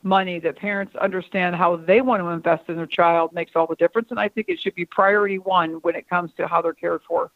money 0.03 0.39
that 0.39 0.57
parents 0.57 0.95
understand 0.97 1.57
how 1.57 1.77
they 1.77 2.03
want 2.03 2.23
to 2.23 2.29
invest 2.29 2.69
in 2.69 2.77
their 2.77 2.87
child 2.87 3.33
makes 3.33 3.53
all 3.57 3.67
the 3.67 3.77
difference. 3.77 4.09
And 4.11 4.21
I 4.21 4.29
think 4.29 4.49
it 4.49 4.61
should 4.61 4.75
be 4.75 4.85
priority 4.85 5.39
one 5.39 5.75
when 5.83 5.95
it 5.95 6.09
comes 6.09 6.33
to 6.37 6.47
how 6.47 6.61
they're 6.61 6.75
cared 6.75 7.03
for. 7.09 7.33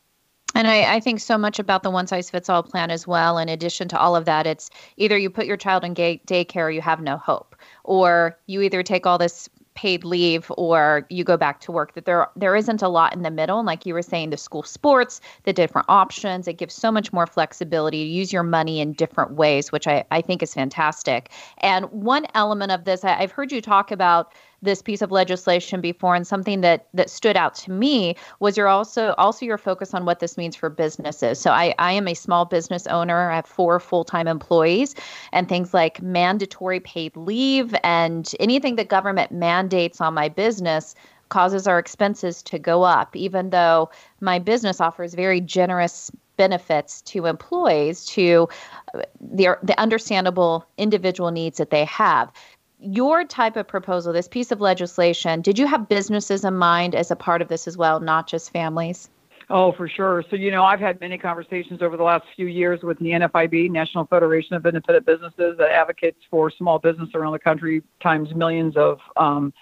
And 0.54 0.66
I, 0.66 0.94
I, 0.96 1.00
think 1.00 1.20
so 1.20 1.36
much 1.38 1.58
about 1.58 1.82
the 1.82 1.90
one 1.90 2.06
size 2.06 2.30
fits 2.30 2.48
all 2.48 2.62
plan 2.62 2.90
as 2.90 3.06
well. 3.06 3.38
In 3.38 3.48
addition 3.48 3.86
to 3.88 3.98
all 3.98 4.16
of 4.16 4.24
that, 4.24 4.46
it's 4.46 4.70
either 4.96 5.16
you 5.16 5.30
put 5.30 5.46
your 5.46 5.58
child 5.58 5.84
in 5.84 5.94
gay, 5.94 6.20
daycare 6.26 6.74
you 6.74 6.80
have 6.80 7.00
no 7.00 7.16
hope, 7.16 7.54
or 7.84 8.38
you 8.46 8.62
either 8.62 8.82
take 8.82 9.06
all 9.06 9.18
this 9.18 9.48
paid 9.78 10.02
leave 10.02 10.50
or 10.58 11.06
you 11.08 11.22
go 11.22 11.36
back 11.36 11.60
to 11.60 11.70
work 11.70 11.94
that 11.94 12.04
there 12.04 12.26
there 12.34 12.56
isn't 12.56 12.82
a 12.82 12.88
lot 12.88 13.14
in 13.14 13.22
the 13.22 13.30
middle. 13.30 13.60
And 13.60 13.66
like 13.66 13.86
you 13.86 13.94
were 13.94 14.02
saying 14.02 14.30
the 14.30 14.36
school 14.36 14.64
sports 14.64 15.20
the 15.44 15.52
different 15.52 15.86
options 15.88 16.48
it 16.48 16.54
gives 16.54 16.74
so 16.74 16.90
much 16.90 17.12
more 17.12 17.28
flexibility 17.28 18.02
to 18.02 18.10
use 18.10 18.32
your 18.32 18.42
money 18.42 18.80
in 18.80 18.92
different 18.92 19.34
ways 19.34 19.70
which 19.70 19.86
i, 19.86 20.04
I 20.10 20.20
think 20.20 20.42
is 20.42 20.52
fantastic. 20.52 21.30
And 21.58 21.84
one 21.92 22.26
element 22.34 22.72
of 22.72 22.86
this 22.86 23.04
I, 23.04 23.20
i've 23.20 23.30
heard 23.30 23.52
you 23.52 23.60
talk 23.60 23.92
about 23.92 24.32
this 24.62 24.82
piece 24.82 25.02
of 25.02 25.10
legislation 25.10 25.80
before. 25.80 26.14
And 26.14 26.26
something 26.26 26.60
that 26.62 26.88
that 26.94 27.10
stood 27.10 27.36
out 27.36 27.54
to 27.56 27.70
me 27.70 28.16
was 28.40 28.56
your 28.56 28.68
also 28.68 29.14
also 29.18 29.46
your 29.46 29.58
focus 29.58 29.94
on 29.94 30.04
what 30.04 30.20
this 30.20 30.36
means 30.36 30.56
for 30.56 30.70
businesses. 30.70 31.38
So 31.38 31.50
i 31.50 31.74
i 31.78 31.92
am 31.92 32.08
a 32.08 32.14
small 32.14 32.44
business 32.44 32.86
owner. 32.86 33.30
I 33.30 33.36
have 33.36 33.46
four 33.46 33.80
full-time 33.80 34.26
employees 34.26 34.94
and 35.32 35.48
things 35.48 35.72
like 35.74 36.02
mandatory 36.02 36.80
paid 36.80 37.16
leave 37.16 37.74
and 37.84 38.30
anything 38.40 38.76
that 38.76 38.88
government 38.88 39.32
mandates 39.32 40.00
on 40.00 40.14
my 40.14 40.28
business 40.28 40.94
causes 41.28 41.66
our 41.66 41.78
expenses 41.78 42.42
to 42.42 42.58
go 42.58 42.82
up 42.82 43.14
even 43.14 43.50
though 43.50 43.90
my 44.20 44.38
business 44.38 44.80
offers 44.80 45.12
very 45.12 45.42
generous 45.42 46.10
benefits 46.38 47.02
to 47.02 47.26
employees 47.26 48.06
to 48.06 48.48
uh, 48.94 49.02
the, 49.20 49.58
the 49.62 49.78
understandable 49.78 50.64
individual 50.78 51.30
needs 51.30 51.58
that 51.58 51.68
they 51.68 51.84
have 51.84 52.32
your 52.80 53.24
type 53.24 53.56
of 53.56 53.66
proposal, 53.66 54.12
this 54.12 54.28
piece 54.28 54.52
of 54.52 54.60
legislation, 54.60 55.40
did 55.40 55.58
you 55.58 55.66
have 55.66 55.88
businesses 55.88 56.44
in 56.44 56.54
mind 56.54 56.94
as 56.94 57.10
a 57.10 57.16
part 57.16 57.42
of 57.42 57.48
this 57.48 57.66
as 57.66 57.76
well, 57.76 58.00
not 58.00 58.26
just 58.28 58.52
families? 58.52 59.10
Oh, 59.50 59.72
for 59.72 59.88
sure. 59.88 60.22
So, 60.30 60.36
you 60.36 60.50
know, 60.50 60.62
I've 60.62 60.78
had 60.78 61.00
many 61.00 61.16
conversations 61.16 61.80
over 61.80 61.96
the 61.96 62.02
last 62.02 62.24
few 62.36 62.46
years 62.46 62.80
with 62.82 62.98
the 62.98 63.06
NFIB, 63.06 63.70
National 63.70 64.04
Federation 64.06 64.54
of 64.54 64.66
Independent 64.66 65.06
Businesses, 65.06 65.56
that 65.58 65.70
advocates 65.70 66.20
for 66.30 66.50
small 66.50 66.78
business 66.78 67.08
around 67.14 67.32
the 67.32 67.38
country, 67.38 67.82
times 68.02 68.34
millions 68.34 68.76
of 68.76 68.98
um, 69.16 69.52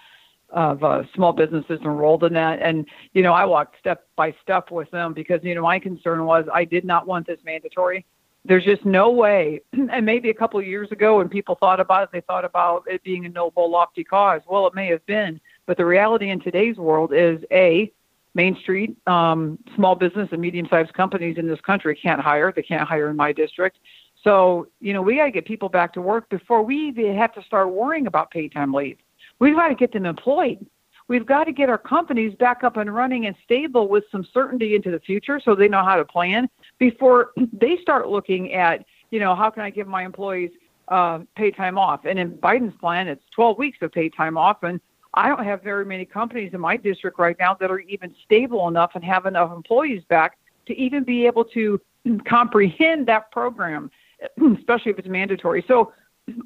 of 0.49 0.81
uh, 0.81 1.03
small 1.13 1.33
businesses 1.33 1.79
enrolled 1.81 2.23
in 2.23 2.33
that. 2.33 2.61
And 2.61 2.85
you 3.13 3.21
know, 3.21 3.33
I 3.33 3.45
walked 3.45 3.77
step 3.79 4.07
by 4.15 4.33
step 4.41 4.71
with 4.71 4.89
them 4.91 5.13
because 5.13 5.41
you 5.43 5.55
know 5.55 5.63
my 5.63 5.79
concern 5.79 6.25
was 6.25 6.45
I 6.53 6.65
did 6.65 6.83
not 6.83 7.07
want 7.07 7.27
this 7.27 7.39
mandatory 7.45 8.05
there's 8.47 8.63
just 8.63 8.85
no 8.85 9.11
way. 9.11 9.61
And 9.89 10.05
maybe 10.05 10.29
a 10.29 10.33
couple 10.33 10.59
of 10.59 10.67
years 10.67 10.91
ago, 10.91 11.17
when 11.17 11.29
people 11.29 11.55
thought 11.55 11.79
about 11.79 12.03
it, 12.03 12.09
they 12.11 12.21
thought 12.21 12.43
about 12.43 12.83
it 12.87 13.03
being 13.03 13.25
a 13.25 13.29
noble, 13.29 13.69
lofty 13.69 14.03
cause. 14.03 14.41
Well, 14.47 14.67
it 14.67 14.75
may 14.75 14.87
have 14.87 15.05
been, 15.05 15.39
but 15.65 15.77
the 15.77 15.85
reality 15.85 16.29
in 16.29 16.41
today's 16.41 16.75
world 16.77 17.13
is 17.13 17.39
a 17.51 17.91
Main 18.33 18.57
Street, 18.61 18.95
um, 19.07 19.57
small 19.75 19.95
business 19.95 20.27
and 20.31 20.41
medium-sized 20.41 20.93
companies 20.93 21.37
in 21.37 21.47
this 21.47 21.61
country 21.61 21.95
can't 21.95 22.21
hire. 22.21 22.51
They 22.55 22.61
can't 22.61 22.87
hire 22.87 23.09
in 23.09 23.15
my 23.15 23.31
district. 23.31 23.79
So, 24.23 24.67
you 24.79 24.93
know, 24.93 25.01
we 25.01 25.15
got 25.15 25.25
to 25.25 25.31
get 25.31 25.45
people 25.45 25.69
back 25.69 25.93
to 25.93 26.01
work 26.01 26.29
before 26.29 26.61
we 26.61 26.89
even 26.89 27.15
have 27.15 27.33
to 27.33 27.43
start 27.43 27.71
worrying 27.71 28.07
about 28.07 28.29
paid 28.29 28.51
time 28.51 28.73
leave. 28.73 28.97
We've 29.39 29.55
got 29.55 29.69
to 29.69 29.75
get 29.75 29.93
them 29.93 30.05
employed. 30.05 30.65
We've 31.07 31.25
got 31.25 31.45
to 31.45 31.53
get 31.53 31.69
our 31.69 31.77
companies 31.77 32.35
back 32.35 32.63
up 32.63 32.75
and 32.75 32.93
running 32.93 33.25
and 33.25 33.35
stable 33.43 33.87
with 33.87 34.03
some 34.11 34.27
certainty 34.33 34.75
into 34.75 34.91
the 34.91 34.99
future 34.99 35.39
so 35.43 35.55
they 35.55 35.69
know 35.69 35.83
how 35.83 35.95
to 35.95 36.05
plan 36.05 36.49
before 36.79 37.31
they 37.53 37.77
start 37.81 38.09
looking 38.09 38.53
at, 38.53 38.85
you 39.11 39.19
know, 39.19 39.35
how 39.35 39.49
can 39.49 39.63
I 39.63 39.69
give 39.69 39.87
my 39.87 40.03
employees 40.03 40.51
uh, 40.87 41.19
paid 41.35 41.55
time 41.55 41.77
off? 41.77 42.05
And 42.05 42.19
in 42.19 42.31
Biden's 42.37 42.77
plan, 42.79 43.07
it's 43.07 43.23
12 43.31 43.57
weeks 43.57 43.77
of 43.81 43.91
paid 43.91 44.13
time 44.15 44.37
off. 44.37 44.63
And 44.63 44.79
I 45.13 45.27
don't 45.29 45.43
have 45.43 45.63
very 45.63 45.85
many 45.85 46.05
companies 46.05 46.53
in 46.53 46.61
my 46.61 46.77
district 46.77 47.17
right 47.19 47.35
now 47.39 47.55
that 47.55 47.71
are 47.71 47.79
even 47.79 48.13
stable 48.23 48.67
enough 48.67 48.91
and 48.95 49.03
have 49.03 49.25
enough 49.25 49.51
employees 49.51 50.03
back 50.09 50.37
to 50.67 50.75
even 50.77 51.03
be 51.03 51.25
able 51.25 51.45
to 51.45 51.81
comprehend 52.25 53.07
that 53.07 53.31
program, 53.31 53.89
especially 54.57 54.91
if 54.91 54.99
it's 54.99 55.07
mandatory. 55.07 55.63
So 55.67 55.93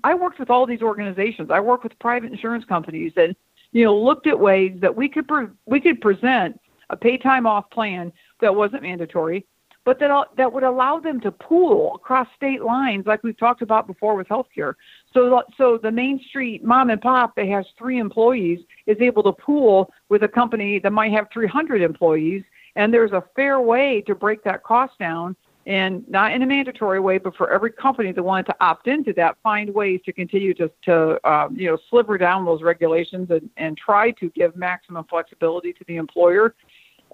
I 0.04 0.14
worked 0.14 0.40
with 0.40 0.50
all 0.50 0.66
these 0.66 0.82
organizations. 0.82 1.50
I 1.52 1.60
worked 1.60 1.84
with 1.84 1.98
private 2.00 2.32
insurance 2.32 2.66
companies 2.66 3.14
and 3.18 3.36
you 3.72 3.86
know 3.86 3.98
looked 3.98 4.28
at 4.28 4.40
ways 4.40 4.78
that 4.82 4.96
we 4.96 5.10
could 5.10 5.28
pre- 5.28 5.48
we 5.66 5.80
could 5.80 6.02
present 6.02 6.60
a 6.90 6.98
pay 6.98 7.18
time 7.18 7.48
off 7.48 7.70
plan 7.72 8.12
that 8.42 8.54
wasn't 8.54 8.84
mandatory 8.84 9.46
but 9.84 10.00
that 10.00 10.28
that 10.38 10.54
would 10.54 10.64
allow 10.64 11.00
them 11.00 11.20
to 11.22 11.32
pool 11.32 11.96
across 11.96 12.28
state 12.36 12.62
lines, 12.62 13.06
like 13.06 13.24
we've 13.24 13.38
talked 13.38 13.62
about 13.62 13.88
before 13.88 14.16
with 14.16 14.28
healthcare. 14.28 14.76
So, 15.14 15.42
so 15.58 15.80
the 15.82 15.92
Main 15.92 16.20
Street 16.30 16.64
mom 16.64 16.90
and 16.90 17.02
pop 17.02 17.36
that 17.36 17.48
has 17.48 17.66
three 17.78 18.00
employees 18.00 18.60
is 18.86 18.98
able 19.00 19.24
to 19.24 19.32
pool 19.32 19.92
with 20.10 20.24
a 20.24 20.28
company 20.28 20.80
that 20.80 20.92
might 20.92 21.12
have 21.14 21.28
300 21.34 21.82
employees, 21.82 22.44
and 22.76 22.94
there's 22.94 23.12
a 23.12 23.24
fair 23.36 23.60
way 23.60 24.02
to 24.02 24.14
break 24.14 24.44
that 24.44 24.64
cost 24.64 24.98
down, 25.00 25.36
and 25.66 26.08
not 26.08 26.32
in 26.32 26.42
a 26.42 26.46
mandatory 26.46 27.00
way, 27.00 27.18
but 27.18 27.36
for 27.36 27.52
every 27.52 27.72
company 27.72 28.12
that 28.12 28.24
wanted 28.24 28.48
to 28.48 28.56
opt 28.62 28.88
into 28.88 29.14
that, 29.14 29.38
find 29.44 29.74
ways 29.74 30.00
to 30.06 30.14
continue 30.14 30.54
to, 30.56 30.72
to 30.84 31.30
um, 31.30 31.56
you 31.56 31.70
know, 31.70 31.78
sliver 31.90 32.18
down 32.18 32.46
those 32.46 32.62
regulations 32.62 33.30
and, 33.30 33.50
and 33.58 33.78
try 33.78 34.12
to 34.12 34.30
give 34.30 34.56
maximum 34.56 35.06
flexibility 35.06 35.74
to 35.74 35.84
the 35.88 35.98
employer 35.98 36.56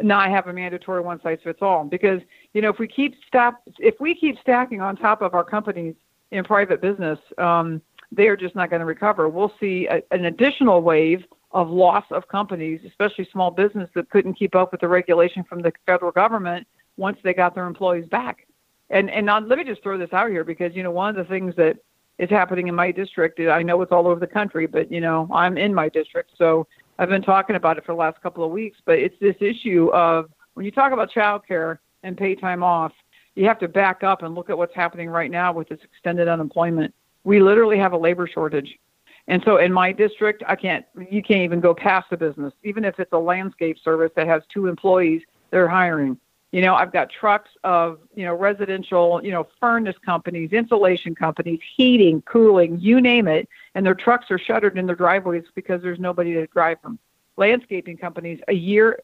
not 0.01 0.30
have 0.30 0.48
a 0.48 0.54
mandatory 0.54 1.01
one 1.01 1.22
size 1.22 1.39
fits 1.44 1.60
all. 1.62 1.84
Because 1.84 2.22
you 2.54 2.62
know 2.62 2.70
if 2.70 2.80
we 2.80 2.88
keep 2.88 3.16
stop 3.27 3.62
if 3.80 3.96
we 4.00 4.16
keep 4.16 4.38
stacking 4.39 4.82
on 4.82 4.96
top 4.96 5.22
of 5.22 5.34
our 5.34 5.44
companies 5.44 5.96
in 6.32 6.44
private 6.44 6.82
business 6.82 7.20
um, 7.38 7.82
they 8.12 8.27
are 8.27 8.38
just 8.38 8.56
not 8.56 8.70
going 8.70 8.80
to 8.80 8.86
recover. 8.86 9.27
We'll 9.27 9.54
see 9.60 9.88
a, 9.88 10.01
an 10.12 10.25
additional 10.25 10.82
wave 10.82 11.25
of 11.51 11.70
loss 11.70 12.06
of 12.12 12.27
companies 12.27 12.82
especially 12.86 13.27
small 13.32 13.51
business 13.51 13.89
that 13.96 14.10
couldn't 14.10 14.34
keep 14.34 14.56
up 14.56 14.72
with 14.72 14.82
the 14.82 14.88
regulation 14.88 15.44
from 15.44 15.62
the 15.62 15.72
federal 15.86 16.12
government 16.12 16.68
once 16.98 17.18
they 17.24 17.34
got 17.34 17.56
their 17.56 17.68
employees 17.68 18.08
back. 18.10 18.48
And 18.89 19.10
and 19.10 19.25
now, 19.25 19.39
let 19.39 19.58
me 19.58 19.63
just 19.63 19.84
throw 19.84 19.98
this 19.98 20.13
out 20.13 20.30
here 20.30 20.44
because 20.44 20.75
you 20.75 20.84
know 20.84 20.92
one 20.92 21.10
of 21.10 21.16
the 21.16 21.30
things 21.30 21.56
that 21.58 21.77
is 22.18 22.30
happening 22.30 22.68
in 22.68 22.75
my 22.75 22.92
district 22.92 23.39
i 23.39 23.62
know 23.62 23.82
it's 23.82 23.92
all 23.92 24.08
over 24.08 24.20
the 24.20 24.27
country 24.27 24.66
but 24.66 24.92
you 24.92 25.01
know 25.01 25.30
i'm 25.32 25.58
in 25.58 25.74
my 25.74 25.89
district 25.89 26.32
so 26.38 26.68
I've 27.00 27.10
been 27.10 27.22
talking 27.22 27.56
about 27.56 27.77
it 27.77 27.86
for 27.86 27.92
the 27.92 27.98
last 27.98 28.22
couple 28.22 28.44
of 28.44 28.51
weeks, 28.51 28.77
but 28.86 28.98
it's 28.98 29.16
this 29.20 29.36
issue 29.39 29.89
of 29.94 30.30
when 30.56 30.66
you 30.66 30.72
talk 30.72 30.92
about 30.92 31.12
childcare 31.12 31.77
and 32.04 32.18
pay 32.18 32.36
time 32.36 32.63
off, 32.63 32.92
you 33.36 33.46
have 33.46 33.60
to 33.60 33.68
back 33.68 34.04
up 34.04 34.24
and 34.24 34.34
look 34.34 34.50
at 34.50 34.58
what's 34.58 34.74
happening 34.75 35.10
right 35.10 35.30
now 35.30 35.54
with 35.54 35.70
this 35.70 35.80
extended 35.84 36.27
unemployment. 36.27 36.94
We 37.24 37.39
literally 37.39 37.77
have 37.77 37.94
a 37.94 37.98
labor 37.98 38.27
shortage. 38.27 38.80
And 39.27 39.44
so 39.46 39.58
in 39.58 39.72
my 39.72 39.92
district, 39.92 40.42
I 40.48 40.56
can't, 40.56 40.86
you 41.12 41.22
can't 41.22 41.42
even 41.42 41.60
go 41.60 41.75
past 41.75 42.10
the 42.10 42.18
business. 42.18 42.54
Even 42.63 42.84
if 42.86 43.00
it's 43.00 43.12
a 43.12 43.18
landscape 43.18 43.77
service 43.84 44.12
that 44.16 44.25
has 44.25 44.42
two 44.51 44.68
employees, 44.68 45.22
they're 45.51 45.68
hiring. 45.68 46.18
You 46.51 46.62
know, 46.62 46.75
I've 46.75 46.94
got 46.94 47.10
trucks 47.10 47.50
of, 47.63 48.00
you 48.16 48.24
know, 48.24 48.34
residential, 48.34 49.22
you 49.24 49.32
know, 49.32 49.48
furnace 49.60 49.98
companies, 50.06 50.54
insulation 50.54 51.13
companies, 51.13 51.60
heating, 51.75 52.22
cooling, 52.22 52.80
you 52.80 53.01
name 53.01 53.27
it, 53.27 53.50
and 53.75 53.86
their 53.86 53.96
trucks 53.96 54.32
are 54.32 54.39
shuttered 54.39 54.77
in 54.77 54.86
their 54.86 54.96
driveways 54.96 55.44
because 55.56 55.82
there's 55.82 56.00
nobody 56.00 56.34
to 56.36 56.48
drive 56.48 56.82
them. 56.84 57.00
Landscaping 57.36 57.98
companies, 57.98 58.39
a 58.48 58.54
year 58.54 59.00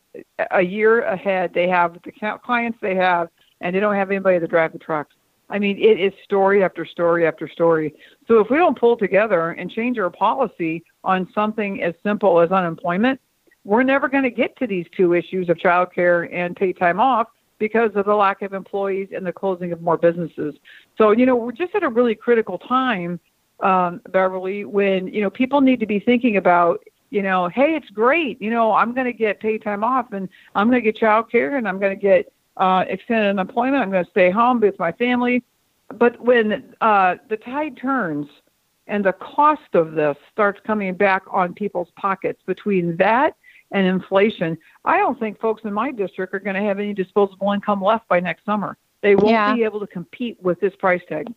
a 0.51 0.61
year 0.61 1.01
ahead, 1.01 1.53
they 1.53 1.67
have 1.67 1.97
the 2.03 2.39
clients 2.43 2.79
they 2.81 2.95
have, 2.95 3.27
and 3.61 3.75
they 3.75 3.79
don't 3.79 3.95
have 3.95 4.09
anybody 4.09 4.39
to 4.39 4.47
drive 4.47 4.71
the 4.71 4.79
trucks. 4.79 5.13
I 5.49 5.59
mean, 5.59 5.77
it 5.77 5.99
is 5.99 6.13
story 6.23 6.63
after 6.63 6.85
story 6.85 7.27
after 7.27 7.47
story. 7.47 7.93
So 8.27 8.39
if 8.39 8.49
we 8.49 8.57
don't 8.57 8.79
pull 8.79 8.97
together 8.97 9.51
and 9.51 9.69
change 9.69 9.99
our 9.99 10.09
policy 10.09 10.83
on 11.03 11.29
something 11.35 11.83
as 11.83 11.93
simple 12.01 12.39
as 12.39 12.51
unemployment, 12.51 13.19
we're 13.65 13.83
never 13.83 14.07
going 14.07 14.23
to 14.23 14.29
get 14.29 14.55
to 14.57 14.67
these 14.67 14.85
two 14.95 15.13
issues 15.13 15.49
of 15.49 15.57
childcare 15.57 16.31
and 16.33 16.55
paid 16.55 16.77
time 16.77 16.99
off 16.99 17.27
because 17.59 17.91
of 17.95 18.05
the 18.05 18.15
lack 18.15 18.41
of 18.41 18.53
employees 18.53 19.09
and 19.15 19.25
the 19.25 19.31
closing 19.31 19.71
of 19.71 19.81
more 19.81 19.97
businesses. 19.97 20.55
So, 20.97 21.11
you 21.11 21.25
know, 21.25 21.35
we're 21.35 21.53
just 21.53 21.73
at 21.75 21.83
a 21.83 21.89
really 21.89 22.15
critical 22.15 22.57
time, 22.57 23.19
um, 23.61 24.01
Beverly, 24.09 24.65
when, 24.65 25.07
you 25.07 25.21
know, 25.21 25.29
people 25.29 25.61
need 25.61 25.79
to 25.79 25.85
be 25.85 25.99
thinking 25.99 26.37
about, 26.37 26.83
you 27.09 27.21
know, 27.21 27.47
hey, 27.47 27.75
it's 27.75 27.89
great. 27.89 28.41
You 28.41 28.49
know, 28.49 28.73
I'm 28.73 28.93
going 28.93 29.05
to 29.05 29.13
get 29.13 29.39
paid 29.39 29.63
time 29.63 29.83
off 29.83 30.11
and 30.11 30.27
I'm 30.55 30.69
going 30.69 30.83
to 30.83 30.91
get 30.91 30.97
child 30.97 31.31
care 31.31 31.55
and 31.55 31.67
I'm 31.67 31.79
going 31.79 31.95
to 31.95 32.01
get 32.01 32.33
uh, 32.57 32.83
extended 32.87 33.29
unemployment. 33.29 33.81
I'm 33.81 33.91
going 33.91 34.03
to 34.03 34.11
stay 34.11 34.29
home 34.29 34.59
with 34.59 34.77
my 34.77 34.91
family. 34.91 35.43
But 35.97 36.19
when 36.19 36.75
uh, 36.81 37.15
the 37.29 37.37
tide 37.37 37.77
turns 37.77 38.27
and 38.87 39.05
the 39.05 39.13
cost 39.13 39.73
of 39.73 39.93
this 39.93 40.17
starts 40.31 40.59
coming 40.65 40.95
back 40.95 41.23
on 41.31 41.53
people's 41.53 41.89
pockets 41.95 42.41
between 42.45 42.97
that 42.97 43.35
and 43.73 43.85
inflation, 43.85 44.57
I 44.85 44.97
don't 44.97 45.19
think 45.19 45.39
folks 45.41 45.63
in 45.65 45.73
my 45.73 45.91
district 45.91 46.33
are 46.33 46.39
going 46.39 46.55
to 46.55 46.61
have 46.61 46.79
any 46.79 46.93
disposable 46.93 47.51
income 47.51 47.83
left 47.83 48.07
by 48.07 48.19
next 48.19 48.45
summer. 48.45 48.77
They 49.01 49.15
won't 49.15 49.31
yeah. 49.31 49.53
be 49.53 49.63
able 49.63 49.81
to 49.81 49.87
compete 49.87 50.37
with 50.41 50.59
this 50.61 50.73
price 50.77 51.01
tag. 51.09 51.27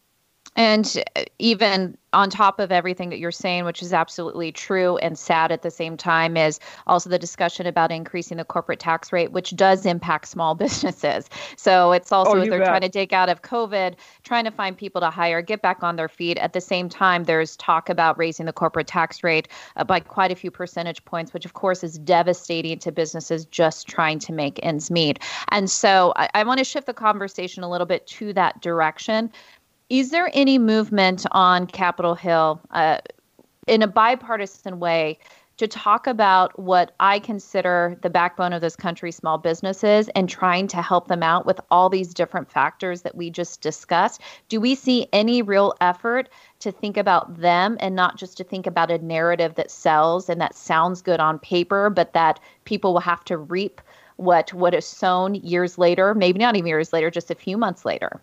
And 0.57 1.05
even 1.39 1.97
on 2.15 2.31
top 2.31 2.59
of 2.61 2.73
everything 2.73 3.11
that 3.11 3.19
you're 3.19 3.31
saying, 3.31 3.67
which 3.67 3.83
is 3.83 3.93
absolutely 3.93 4.51
true 4.51 4.97
and 4.99 5.19
sad 5.19 5.53
at 5.53 5.61
the 5.61 5.71
same 5.71 5.99
time, 5.99 6.35
is 6.35 6.59
also 6.87 7.11
the 7.11 7.19
discussion 7.19 7.67
about 7.67 7.93
increasing 7.93 8.39
the 8.39 8.45
corporate 8.45 8.81
tax 8.81 9.13
rate, 9.13 9.33
which 9.33 9.55
does 9.55 9.85
impact 9.85 10.27
small 10.29 10.55
businesses. 10.67 11.29
So 11.57 11.93
it's 11.93 12.11
also 12.11 12.39
Oh, 12.39 12.41
they're 12.47 12.59
bet. 12.59 12.69
trying 12.69 12.81
to 12.81 12.89
dig 12.89 13.13
out 13.13 13.29
of 13.29 13.43
COVID, 13.43 13.97
trying 14.23 14.45
to 14.45 14.51
find 14.51 14.77
people 14.77 15.01
to 15.03 15.11
hire, 15.11 15.43
get 15.43 15.61
back 15.61 15.83
on 15.83 15.97
their 15.97 16.09
feet. 16.09 16.39
At 16.39 16.55
the 16.55 16.61
same 16.63 16.89
time, 16.89 17.25
there's 17.25 17.55
talk 17.57 17.91
about 17.91 18.17
raising 18.17 18.47
the 18.47 18.53
corporate 18.53 18.87
tax 18.87 19.23
rate 19.23 19.49
uh, 19.77 19.85
by 19.85 20.01
quite 20.01 20.33
a 20.33 20.35
few 20.35 20.51
percentage 20.51 21.05
points, 21.05 21.35
which 21.35 21.45
of 21.45 21.53
course 21.53 21.85
is 21.85 21.99
devastating 21.99 22.79
to 22.79 22.91
businesses 22.91 23.45
just 23.45 23.87
trying 23.89 24.19
to 24.21 24.33
make 24.33 24.59
ends 24.63 24.91
meet. 24.91 25.19
And 25.51 25.71
so 25.71 26.15
I, 26.17 26.31
I 26.35 26.45
want 26.45 26.59
to 26.59 26.65
shift 26.65 26.87
the 26.87 26.95
conversation 26.95 27.63
a 27.63 27.69
little 27.69 27.87
bit 27.87 28.07
to 28.07 28.33
that 28.33 28.63
direction. 28.63 29.31
Is 29.89 30.11
there 30.11 30.31
any 30.33 30.59
movement 30.59 31.27
on 31.31 31.69
Capitol 31.69 32.17
Hill 32.17 32.61
uh, 32.73 32.99
in 33.69 33.83
a 33.83 33.87
bipartisan 33.87 34.81
way 34.81 35.17
to 35.59 35.69
talk 35.69 36.09
about 36.09 36.59
what 36.59 36.93
I 36.99 37.21
consider 37.21 37.97
the 38.03 38.11
backbone 38.11 38.53
of 38.53 38.61
this 38.61 38.75
country, 38.75 39.13
small 39.13 39.39
businesses, 39.39 40.09
and 40.17 40.29
trying 40.29 40.67
to 40.69 40.83
help 40.83 41.07
them 41.07 41.23
out 41.23 41.47
with 41.47 41.61
all 41.71 41.89
these 41.89 42.13
different 42.13 42.51
factors 42.51 43.03
that 43.03 43.15
we 43.15 43.31
just 43.31 43.61
discussed? 43.61 44.21
Do 44.49 44.61
we 44.61 44.75
see 44.75 45.07
any 45.13 45.41
real 45.41 45.73
effort 45.81 46.31
to 46.61 46.73
think 46.73 46.97
about 46.97 47.41
them 47.41 47.77
and 47.79 47.95
not 47.95 48.17
just 48.17 48.37
to 48.39 48.45
think 48.45 48.67
about 48.67 48.91
a 48.91 48.99
narrative 48.99 49.55
that 49.55 49.71
sells 49.71 50.29
and 50.29 50.41
that 50.41 50.57
sounds 50.57 51.01
good 51.01 51.21
on 51.21 51.39
paper, 51.39 51.91
but 51.91 52.13
that 52.13 52.41
people 52.65 52.93
will 52.93 53.01
have 53.01 53.25
to 53.27 53.39
reap 53.39 53.81
what 54.17 54.53
what 54.53 54.75
is 54.75 54.85
sown 54.85 55.37
years 55.37 55.79
later, 55.79 56.13
maybe 56.13 56.41
not 56.41 56.57
even 56.57 56.67
years 56.67 56.93
later, 56.93 57.09
just 57.09 57.31
a 57.31 57.37
few 57.37 57.57
months 57.57 57.85
later? 57.85 58.21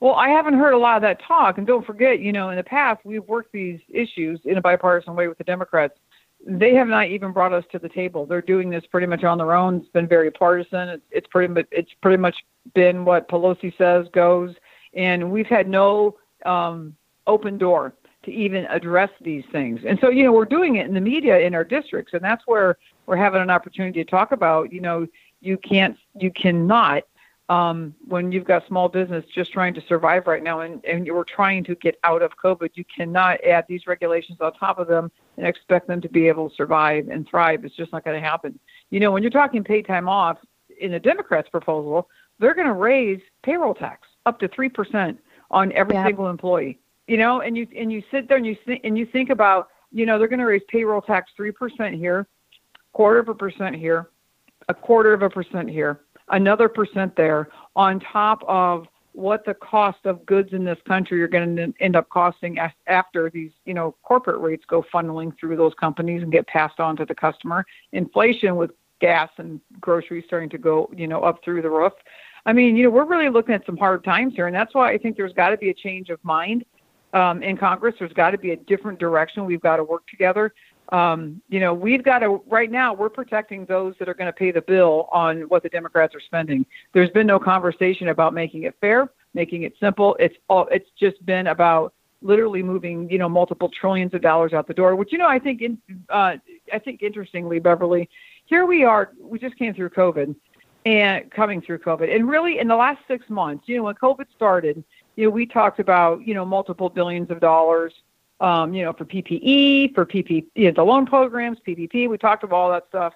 Well, 0.00 0.14
I 0.14 0.30
haven't 0.30 0.54
heard 0.54 0.72
a 0.72 0.78
lot 0.78 0.96
of 0.96 1.02
that 1.02 1.22
talk. 1.22 1.58
And 1.58 1.66
don't 1.66 1.86
forget, 1.86 2.20
you 2.20 2.32
know, 2.32 2.50
in 2.50 2.56
the 2.56 2.64
past, 2.64 3.00
we've 3.04 3.26
worked 3.28 3.52
these 3.52 3.80
issues 3.88 4.40
in 4.44 4.56
a 4.56 4.60
bipartisan 4.60 5.14
way 5.14 5.28
with 5.28 5.38
the 5.38 5.44
Democrats. 5.44 5.94
They 6.46 6.74
have 6.74 6.88
not 6.88 7.08
even 7.08 7.32
brought 7.32 7.52
us 7.52 7.64
to 7.72 7.78
the 7.78 7.88
table. 7.88 8.24
They're 8.24 8.40
doing 8.40 8.70
this 8.70 8.84
pretty 8.90 9.06
much 9.06 9.24
on 9.24 9.36
their 9.36 9.54
own. 9.54 9.76
It's 9.76 9.88
been 9.90 10.08
very 10.08 10.30
partisan. 10.30 10.88
It's, 10.88 11.04
it's 11.10 11.26
pretty 11.26 11.52
much 11.52 11.66
it's 11.70 11.90
pretty 12.00 12.16
much 12.16 12.34
been 12.74 13.04
what 13.04 13.28
Pelosi 13.28 13.76
says 13.76 14.06
goes, 14.14 14.54
and 14.94 15.30
we've 15.30 15.46
had 15.46 15.68
no 15.68 16.16
um, 16.46 16.96
open 17.26 17.58
door 17.58 17.92
to 18.22 18.30
even 18.30 18.64
address 18.66 19.10
these 19.20 19.44
things. 19.52 19.80
And 19.86 19.98
so, 20.00 20.08
you 20.08 20.24
know, 20.24 20.32
we're 20.32 20.44
doing 20.46 20.76
it 20.76 20.86
in 20.86 20.94
the 20.94 21.00
media 21.00 21.38
in 21.40 21.54
our 21.54 21.64
districts, 21.64 22.14
and 22.14 22.22
that's 22.22 22.42
where 22.46 22.78
we're 23.06 23.16
having 23.16 23.42
an 23.42 23.50
opportunity 23.50 24.02
to 24.02 24.10
talk 24.10 24.32
about. 24.32 24.72
You 24.72 24.80
know, 24.80 25.06
you 25.40 25.58
can't, 25.58 25.96
you 26.18 26.30
cannot 26.30 27.04
um, 27.50 27.96
when 28.06 28.30
you've 28.30 28.44
got 28.44 28.64
small 28.68 28.88
business 28.88 29.24
just 29.34 29.52
trying 29.52 29.74
to 29.74 29.82
survive 29.88 30.28
right 30.28 30.42
now 30.42 30.60
and, 30.60 30.82
and 30.84 31.04
you're 31.04 31.24
trying 31.24 31.64
to 31.64 31.74
get 31.74 31.98
out 32.04 32.22
of 32.22 32.30
COVID, 32.42 32.70
you 32.74 32.84
cannot 32.84 33.44
add 33.44 33.64
these 33.68 33.88
regulations 33.88 34.38
on 34.40 34.52
top 34.52 34.78
of 34.78 34.86
them 34.86 35.10
and 35.36 35.44
expect 35.48 35.88
them 35.88 36.00
to 36.00 36.08
be 36.08 36.28
able 36.28 36.48
to 36.48 36.54
survive 36.54 37.08
and 37.08 37.28
thrive. 37.28 37.64
It's 37.64 37.74
just 37.74 37.90
not 37.90 38.04
going 38.04 38.22
to 38.22 38.26
happen. 38.26 38.56
You 38.90 39.00
know, 39.00 39.10
when 39.10 39.24
you're 39.24 39.30
talking 39.30 39.64
paid 39.64 39.84
time 39.84 40.08
off 40.08 40.38
in 40.80 40.92
the 40.92 41.00
Democrats' 41.00 41.48
proposal, 41.48 42.08
they're 42.38 42.54
going 42.54 42.68
to 42.68 42.72
raise 42.72 43.20
payroll 43.42 43.74
tax 43.74 44.06
up 44.26 44.38
to 44.38 44.48
3% 44.48 45.18
on 45.50 45.72
every 45.72 45.94
Yeah. 45.96 46.06
single 46.06 46.28
employee. 46.28 46.78
You 47.08 47.16
know, 47.16 47.40
and 47.40 47.56
you 47.56 47.66
and 47.76 47.90
you 47.90 48.04
sit 48.12 48.28
there 48.28 48.36
and 48.36 48.46
you 48.46 48.56
think 48.64 48.82
and 48.84 48.96
you 48.96 49.04
think 49.04 49.30
about, 49.30 49.70
you 49.90 50.06
know, 50.06 50.20
they're 50.20 50.28
going 50.28 50.38
to 50.38 50.46
raise 50.46 50.62
payroll 50.68 51.02
tax 51.02 51.32
3% 51.36 51.92
here, 51.96 52.28
quarter 52.92 53.18
of 53.18 53.28
a 53.28 53.34
percent 53.34 53.74
here, 53.74 54.08
a 54.68 54.74
quarter 54.74 55.12
of 55.12 55.22
a 55.22 55.28
percent 55.28 55.68
here, 55.68 56.02
another 56.30 56.68
percent 56.68 57.14
there, 57.16 57.48
on 57.76 58.00
top 58.00 58.42
of 58.46 58.86
what 59.12 59.44
the 59.44 59.54
cost 59.54 59.98
of 60.04 60.24
goods 60.24 60.52
in 60.52 60.64
this 60.64 60.78
country 60.86 61.20
are 61.22 61.28
going 61.28 61.56
to 61.56 61.72
end 61.80 61.96
up 61.96 62.08
costing 62.10 62.58
after 62.86 63.28
these, 63.30 63.50
you 63.64 63.74
know, 63.74 63.94
corporate 64.02 64.40
rates 64.40 64.64
go 64.68 64.84
funneling 64.94 65.36
through 65.38 65.56
those 65.56 65.74
companies 65.74 66.22
and 66.22 66.30
get 66.30 66.46
passed 66.46 66.78
on 66.78 66.96
to 66.96 67.04
the 67.04 67.14
customer. 67.14 67.66
Inflation 67.92 68.56
with 68.56 68.70
gas 69.00 69.28
and 69.38 69.60
groceries 69.80 70.24
starting 70.26 70.48
to 70.48 70.58
go, 70.58 70.88
you 70.96 71.08
know, 71.08 71.22
up 71.22 71.42
through 71.44 71.60
the 71.62 71.70
roof. 71.70 71.92
I 72.46 72.52
mean, 72.52 72.76
you 72.76 72.84
know, 72.84 72.90
we're 72.90 73.04
really 73.04 73.28
looking 73.28 73.54
at 73.54 73.66
some 73.66 73.76
hard 73.76 74.04
times 74.04 74.34
here, 74.34 74.46
and 74.46 74.54
that's 74.54 74.74
why 74.74 74.92
I 74.92 74.98
think 74.98 75.16
there's 75.16 75.32
got 75.32 75.50
to 75.50 75.56
be 75.56 75.70
a 75.70 75.74
change 75.74 76.08
of 76.08 76.18
mind 76.22 76.64
um, 77.12 77.42
in 77.42 77.56
Congress. 77.56 77.94
There's 77.98 78.12
got 78.12 78.30
to 78.30 78.38
be 78.38 78.52
a 78.52 78.56
different 78.56 78.98
direction. 78.98 79.44
We've 79.44 79.60
got 79.60 79.76
to 79.76 79.84
work 79.84 80.06
together. 80.06 80.54
Um, 80.92 81.40
you 81.48 81.60
know, 81.60 81.72
we've 81.72 82.02
got 82.02 82.20
to 82.20 82.42
right 82.48 82.70
now. 82.70 82.92
We're 82.92 83.10
protecting 83.10 83.64
those 83.66 83.94
that 83.98 84.08
are 84.08 84.14
going 84.14 84.26
to 84.26 84.32
pay 84.32 84.50
the 84.50 84.62
bill 84.62 85.08
on 85.12 85.42
what 85.42 85.62
the 85.62 85.68
Democrats 85.68 86.14
are 86.14 86.20
spending. 86.20 86.66
There's 86.92 87.10
been 87.10 87.26
no 87.26 87.38
conversation 87.38 88.08
about 88.08 88.34
making 88.34 88.64
it 88.64 88.74
fair, 88.80 89.10
making 89.34 89.62
it 89.62 89.74
simple. 89.78 90.16
It's 90.18 90.34
all. 90.48 90.66
It's 90.70 90.90
just 90.98 91.24
been 91.24 91.46
about 91.46 91.94
literally 92.22 92.62
moving, 92.62 93.08
you 93.08 93.18
know, 93.18 93.28
multiple 93.28 93.68
trillions 93.68 94.14
of 94.14 94.20
dollars 94.20 94.52
out 94.52 94.66
the 94.66 94.74
door. 94.74 94.96
Which 94.96 95.12
you 95.12 95.18
know, 95.18 95.28
I 95.28 95.38
think, 95.38 95.62
in, 95.62 95.78
uh, 96.08 96.36
I 96.72 96.78
think 96.78 97.02
interestingly, 97.02 97.60
Beverly, 97.60 98.08
here 98.46 98.66
we 98.66 98.84
are. 98.84 99.12
We 99.20 99.38
just 99.38 99.56
came 99.56 99.72
through 99.74 99.90
COVID, 99.90 100.34
and 100.86 101.30
coming 101.30 101.60
through 101.60 101.78
COVID, 101.78 102.14
and 102.14 102.28
really 102.28 102.58
in 102.58 102.66
the 102.66 102.76
last 102.76 103.00
six 103.06 103.28
months, 103.28 103.68
you 103.68 103.76
know, 103.76 103.84
when 103.84 103.94
COVID 103.94 104.26
started, 104.34 104.82
you 105.16 105.24
know, 105.24 105.30
we 105.30 105.46
talked 105.46 105.78
about, 105.78 106.26
you 106.26 106.34
know, 106.34 106.44
multiple 106.44 106.88
billions 106.88 107.30
of 107.30 107.40
dollars, 107.40 107.92
um, 108.40 108.74
you 108.74 108.84
know, 108.84 108.92
for 108.92 109.04
PPE, 109.04 109.94
for 109.94 110.06
PP, 110.06 110.46
you 110.54 110.66
know, 110.66 110.72
the 110.72 110.82
loan 110.82 111.06
programs, 111.06 111.58
PPP. 111.66 112.08
We 112.08 112.18
talked 112.18 112.42
about 112.44 112.56
all 112.56 112.70
that 112.70 112.86
stuff, 112.88 113.14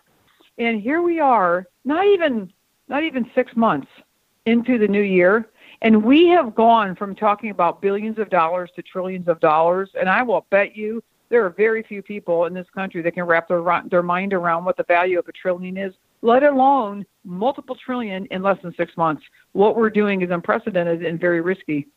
and 0.58 0.80
here 0.80 1.02
we 1.02 1.20
are, 1.20 1.66
not 1.84 2.06
even, 2.06 2.52
not 2.88 3.02
even 3.02 3.30
six 3.34 3.54
months 3.56 3.88
into 4.46 4.78
the 4.78 4.88
new 4.88 5.02
year, 5.02 5.48
and 5.82 6.02
we 6.04 6.28
have 6.28 6.54
gone 6.54 6.94
from 6.94 7.14
talking 7.14 7.50
about 7.50 7.80
billions 7.80 8.18
of 8.18 8.30
dollars 8.30 8.70
to 8.76 8.82
trillions 8.82 9.28
of 9.28 9.40
dollars. 9.40 9.90
And 9.98 10.08
I 10.08 10.22
will 10.22 10.46
bet 10.50 10.76
you 10.76 11.02
there 11.28 11.44
are 11.44 11.50
very 11.50 11.82
few 11.82 12.02
people 12.02 12.44
in 12.46 12.54
this 12.54 12.66
country 12.74 13.02
that 13.02 13.12
can 13.12 13.24
wrap 13.24 13.48
their 13.48 13.62
their 13.90 14.02
mind 14.02 14.32
around 14.32 14.64
what 14.64 14.76
the 14.76 14.84
value 14.84 15.18
of 15.18 15.26
a 15.28 15.32
trillion 15.32 15.76
is, 15.76 15.92
let 16.22 16.42
alone 16.42 17.04
multiple 17.24 17.74
trillion 17.74 18.26
in 18.26 18.42
less 18.42 18.60
than 18.62 18.74
six 18.76 18.96
months. 18.96 19.22
What 19.52 19.76
we're 19.76 19.90
doing 19.90 20.22
is 20.22 20.30
unprecedented 20.30 21.04
and 21.04 21.18
very 21.18 21.40
risky. 21.40 21.88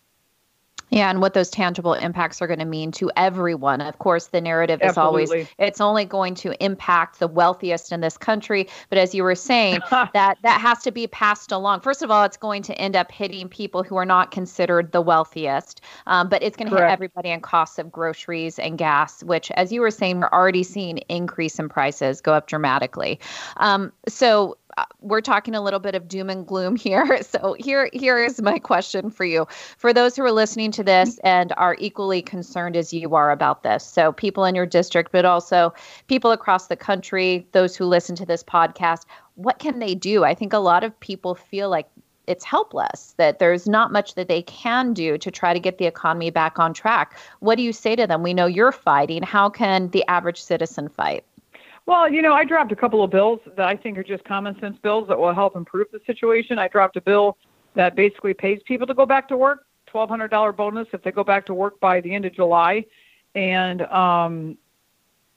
Yeah, 0.89 1.09
and 1.09 1.21
what 1.21 1.33
those 1.33 1.49
tangible 1.49 1.93
impacts 1.93 2.41
are 2.41 2.47
going 2.47 2.59
to 2.59 2.65
mean 2.65 2.91
to 2.93 3.11
everyone. 3.17 3.81
Of 3.81 3.99
course, 3.99 4.27
the 4.27 4.39
narrative 4.39 4.79
is 4.81 4.97
always 4.97 5.31
it's 5.57 5.81
only 5.81 6.05
going 6.05 6.35
to 6.35 6.63
impact 6.63 7.19
the 7.19 7.27
wealthiest 7.27 7.91
in 7.91 7.99
this 7.99 8.17
country. 8.17 8.67
But 8.89 8.97
as 8.97 9.13
you 9.13 9.23
were 9.23 9.35
saying, 9.35 9.81
that 9.91 10.37
that 10.41 10.61
has 10.61 10.83
to 10.83 10.91
be 10.91 11.07
passed 11.07 11.51
along. 11.51 11.81
First 11.81 12.03
of 12.03 12.11
all, 12.11 12.23
it's 12.23 12.37
going 12.37 12.61
to 12.63 12.73
end 12.75 12.95
up 12.95 13.11
hitting 13.11 13.49
people 13.49 13.83
who 13.83 13.97
are 13.97 14.05
not 14.05 14.31
considered 14.31 14.93
the 14.93 15.01
wealthiest, 15.01 15.81
um, 16.05 16.29
but 16.29 16.41
it's 16.41 16.55
going 16.55 16.69
to 16.69 16.75
hit 16.75 16.85
everybody 16.85 17.29
in 17.31 17.41
costs 17.41 17.77
of 17.79 17.91
groceries 17.91 18.57
and 18.57 18.77
gas, 18.77 19.21
which, 19.23 19.51
as 19.51 19.73
you 19.73 19.81
were 19.81 19.91
saying, 19.91 20.21
we're 20.21 20.29
already 20.29 20.63
seeing 20.63 20.99
increase 21.09 21.59
in 21.59 21.67
prices 21.67 22.21
go 22.21 22.33
up 22.33 22.47
dramatically. 22.47 23.19
Um, 23.57 23.91
so 24.07 24.57
Uh, 24.77 24.85
we're 25.01 25.21
talking 25.21 25.55
a 25.55 25.61
little 25.61 25.79
bit 25.79 25.95
of 25.95 26.07
doom 26.07 26.29
and 26.29 26.45
gloom 26.45 26.75
here. 26.75 27.19
So 27.27 27.55
here 27.59 27.89
here 27.91 28.23
is 28.23 28.41
my 28.41 28.57
question 28.57 29.09
for 29.09 29.25
you. 29.25 29.47
For 29.77 29.91
those 29.91 30.15
who 30.15 30.23
are 30.23 30.31
listening 30.31 30.71
to 30.71 30.83
this 30.83 31.19
and 31.23 31.51
are 31.57 31.75
equally 31.79 32.21
concerned 32.21 32.77
as 32.77 32.93
you 32.93 33.15
are 33.15 33.31
about 33.31 33.63
this. 33.63 33.83
So 33.83 34.11
people 34.13 34.45
in 34.45 34.55
your 34.55 34.65
district 34.65 35.11
but 35.11 35.25
also 35.25 35.73
people 36.07 36.31
across 36.31 36.67
the 36.67 36.75
country, 36.75 37.45
those 37.51 37.75
who 37.75 37.85
listen 37.85 38.15
to 38.17 38.25
this 38.25 38.43
podcast, 38.43 39.01
what 39.35 39.59
can 39.59 39.79
they 39.79 39.93
do? 39.93 40.23
I 40.23 40.35
think 40.35 40.53
a 40.53 40.59
lot 40.59 40.83
of 40.83 40.97
people 40.99 41.35
feel 41.35 41.69
like 41.69 41.87
it's 42.27 42.45
helpless 42.45 43.13
that 43.17 43.39
there's 43.39 43.67
not 43.67 43.91
much 43.91 44.15
that 44.15 44.27
they 44.27 44.43
can 44.43 44.93
do 44.93 45.17
to 45.17 45.31
try 45.31 45.53
to 45.53 45.59
get 45.59 45.79
the 45.79 45.85
economy 45.85 46.29
back 46.29 46.59
on 46.59 46.73
track. 46.73 47.17
What 47.39 47.55
do 47.55 47.63
you 47.63 47.73
say 47.73 47.95
to 47.95 48.05
them? 48.05 48.21
We 48.21 48.33
know 48.33 48.45
you're 48.45 48.71
fighting. 48.71 49.23
How 49.23 49.49
can 49.49 49.89
the 49.89 50.05
average 50.07 50.41
citizen 50.41 50.87
fight? 50.87 51.25
Well, 51.87 52.11
you 52.11 52.21
know, 52.21 52.33
I 52.33 52.43
dropped 52.43 52.73
a 52.73 52.75
couple 52.75 53.01
of 53.01 53.11
bills 53.11 53.39
that 53.55 53.65
I 53.65 53.77
think 53.77 53.97
are 53.97 54.03
just 54.03 54.23
common 54.25 54.59
sense 54.59 54.77
bills 54.83 55.07
that 55.07 55.17
will 55.17 55.33
help 55.33 55.55
improve 55.55 55.87
the 55.93 56.01
situation. 56.05 56.59
I 56.59 56.67
dropped 56.67 56.97
a 56.97 57.01
bill 57.01 57.37
that 57.75 57.95
basically 57.95 58.33
pays 58.33 58.59
people 58.65 58.85
to 58.87 58.93
go 58.93 59.05
back 59.05 59.29
to 59.29 59.37
work, 59.37 59.65
twelve 59.85 60.09
hundred 60.09 60.27
dollar 60.27 60.51
bonus 60.51 60.89
if 60.91 61.01
they 61.01 61.11
go 61.11 61.23
back 61.23 61.45
to 61.45 61.53
work 61.53 61.79
by 61.79 62.01
the 62.01 62.13
end 62.13 62.25
of 62.25 62.33
July, 62.35 62.85
and 63.35 63.83
um, 63.83 64.57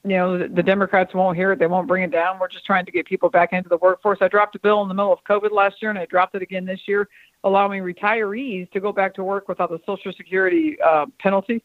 you 0.02 0.16
know 0.16 0.38
the, 0.38 0.48
the 0.48 0.62
Democrats 0.62 1.14
won't 1.14 1.36
hear 1.36 1.52
it. 1.52 1.60
They 1.60 1.68
won't 1.68 1.86
bring 1.86 2.02
it 2.02 2.10
down. 2.10 2.40
We're 2.40 2.48
just 2.48 2.66
trying 2.66 2.84
to 2.84 2.90
get 2.90 3.06
people 3.06 3.30
back 3.30 3.52
into 3.52 3.68
the 3.68 3.76
workforce. 3.76 4.18
I 4.20 4.26
dropped 4.26 4.56
a 4.56 4.58
bill 4.58 4.82
in 4.82 4.88
the 4.88 4.94
middle 4.94 5.12
of 5.12 5.20
COVID 5.28 5.52
last 5.52 5.76
year, 5.80 5.90
and 5.90 6.00
I 6.00 6.06
dropped 6.06 6.34
it 6.34 6.42
again 6.42 6.64
this 6.64 6.80
year, 6.88 7.08
allowing 7.44 7.84
retirees 7.84 8.68
to 8.72 8.80
go 8.80 8.90
back 8.90 9.14
to 9.14 9.22
work 9.22 9.46
without 9.46 9.70
the 9.70 9.78
Social 9.86 10.12
Security 10.16 10.76
uh, 10.84 11.06
penalty. 11.20 11.62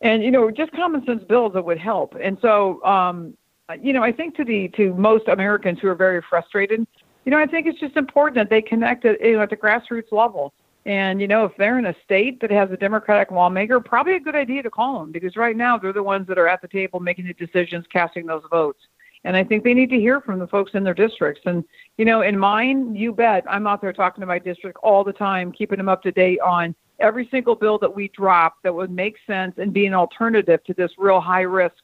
And 0.00 0.22
you 0.22 0.30
know, 0.30 0.50
just 0.50 0.72
common 0.72 1.04
sense 1.04 1.22
bills 1.24 1.52
that 1.52 1.62
would 1.62 1.78
help. 1.78 2.16
And 2.18 2.38
so, 2.40 2.82
um, 2.82 3.36
Uh, 3.68 3.74
you 3.80 3.92
know, 3.92 4.02
I 4.02 4.12
think 4.12 4.36
to 4.36 4.44
the 4.44 4.68
to 4.76 4.94
most 4.94 5.28
Americans 5.28 5.78
who 5.80 5.88
are 5.88 5.94
very 5.94 6.22
frustrated, 6.28 6.86
you 7.24 7.30
know, 7.30 7.38
I 7.38 7.46
think 7.46 7.66
it's 7.66 7.78
just 7.78 7.96
important 7.96 8.36
that 8.36 8.50
they 8.50 8.62
connect 8.62 9.04
at, 9.04 9.20
you 9.20 9.36
know, 9.36 9.42
at 9.42 9.50
the 9.50 9.56
grassroots 9.56 10.12
level. 10.12 10.52
And 10.84 11.20
you 11.20 11.28
know, 11.28 11.44
if 11.44 11.52
they're 11.56 11.78
in 11.78 11.86
a 11.86 11.94
state 12.04 12.40
that 12.40 12.50
has 12.50 12.70
a 12.72 12.76
Democratic 12.76 13.30
lawmaker, 13.30 13.78
probably 13.78 14.16
a 14.16 14.20
good 14.20 14.34
idea 14.34 14.62
to 14.64 14.70
call 14.70 14.98
them 14.98 15.12
because 15.12 15.36
right 15.36 15.56
now 15.56 15.78
they're 15.78 15.92
the 15.92 16.02
ones 16.02 16.26
that 16.26 16.38
are 16.38 16.48
at 16.48 16.60
the 16.60 16.68
table 16.68 16.98
making 16.98 17.26
the 17.26 17.34
decisions, 17.34 17.86
casting 17.92 18.26
those 18.26 18.42
votes. 18.50 18.80
And 19.24 19.36
I 19.36 19.44
think 19.44 19.62
they 19.62 19.74
need 19.74 19.90
to 19.90 20.00
hear 20.00 20.20
from 20.20 20.40
the 20.40 20.48
folks 20.48 20.72
in 20.74 20.82
their 20.82 20.94
districts. 20.94 21.42
And 21.46 21.62
you 21.98 22.04
know, 22.04 22.22
in 22.22 22.36
mine, 22.36 22.96
you 22.96 23.12
bet, 23.12 23.44
I'm 23.48 23.68
out 23.68 23.80
there 23.80 23.92
talking 23.92 24.22
to 24.22 24.26
my 24.26 24.40
district 24.40 24.78
all 24.82 25.04
the 25.04 25.12
time, 25.12 25.52
keeping 25.52 25.78
them 25.78 25.88
up 25.88 26.02
to 26.02 26.10
date 26.10 26.40
on 26.40 26.74
every 26.98 27.28
single 27.30 27.54
bill 27.54 27.78
that 27.78 27.94
we 27.94 28.08
drop 28.08 28.56
that 28.64 28.74
would 28.74 28.90
make 28.90 29.16
sense 29.24 29.54
and 29.58 29.72
be 29.72 29.86
an 29.86 29.94
alternative 29.94 30.64
to 30.64 30.74
this 30.74 30.90
real 30.98 31.20
high 31.20 31.42
risk 31.42 31.76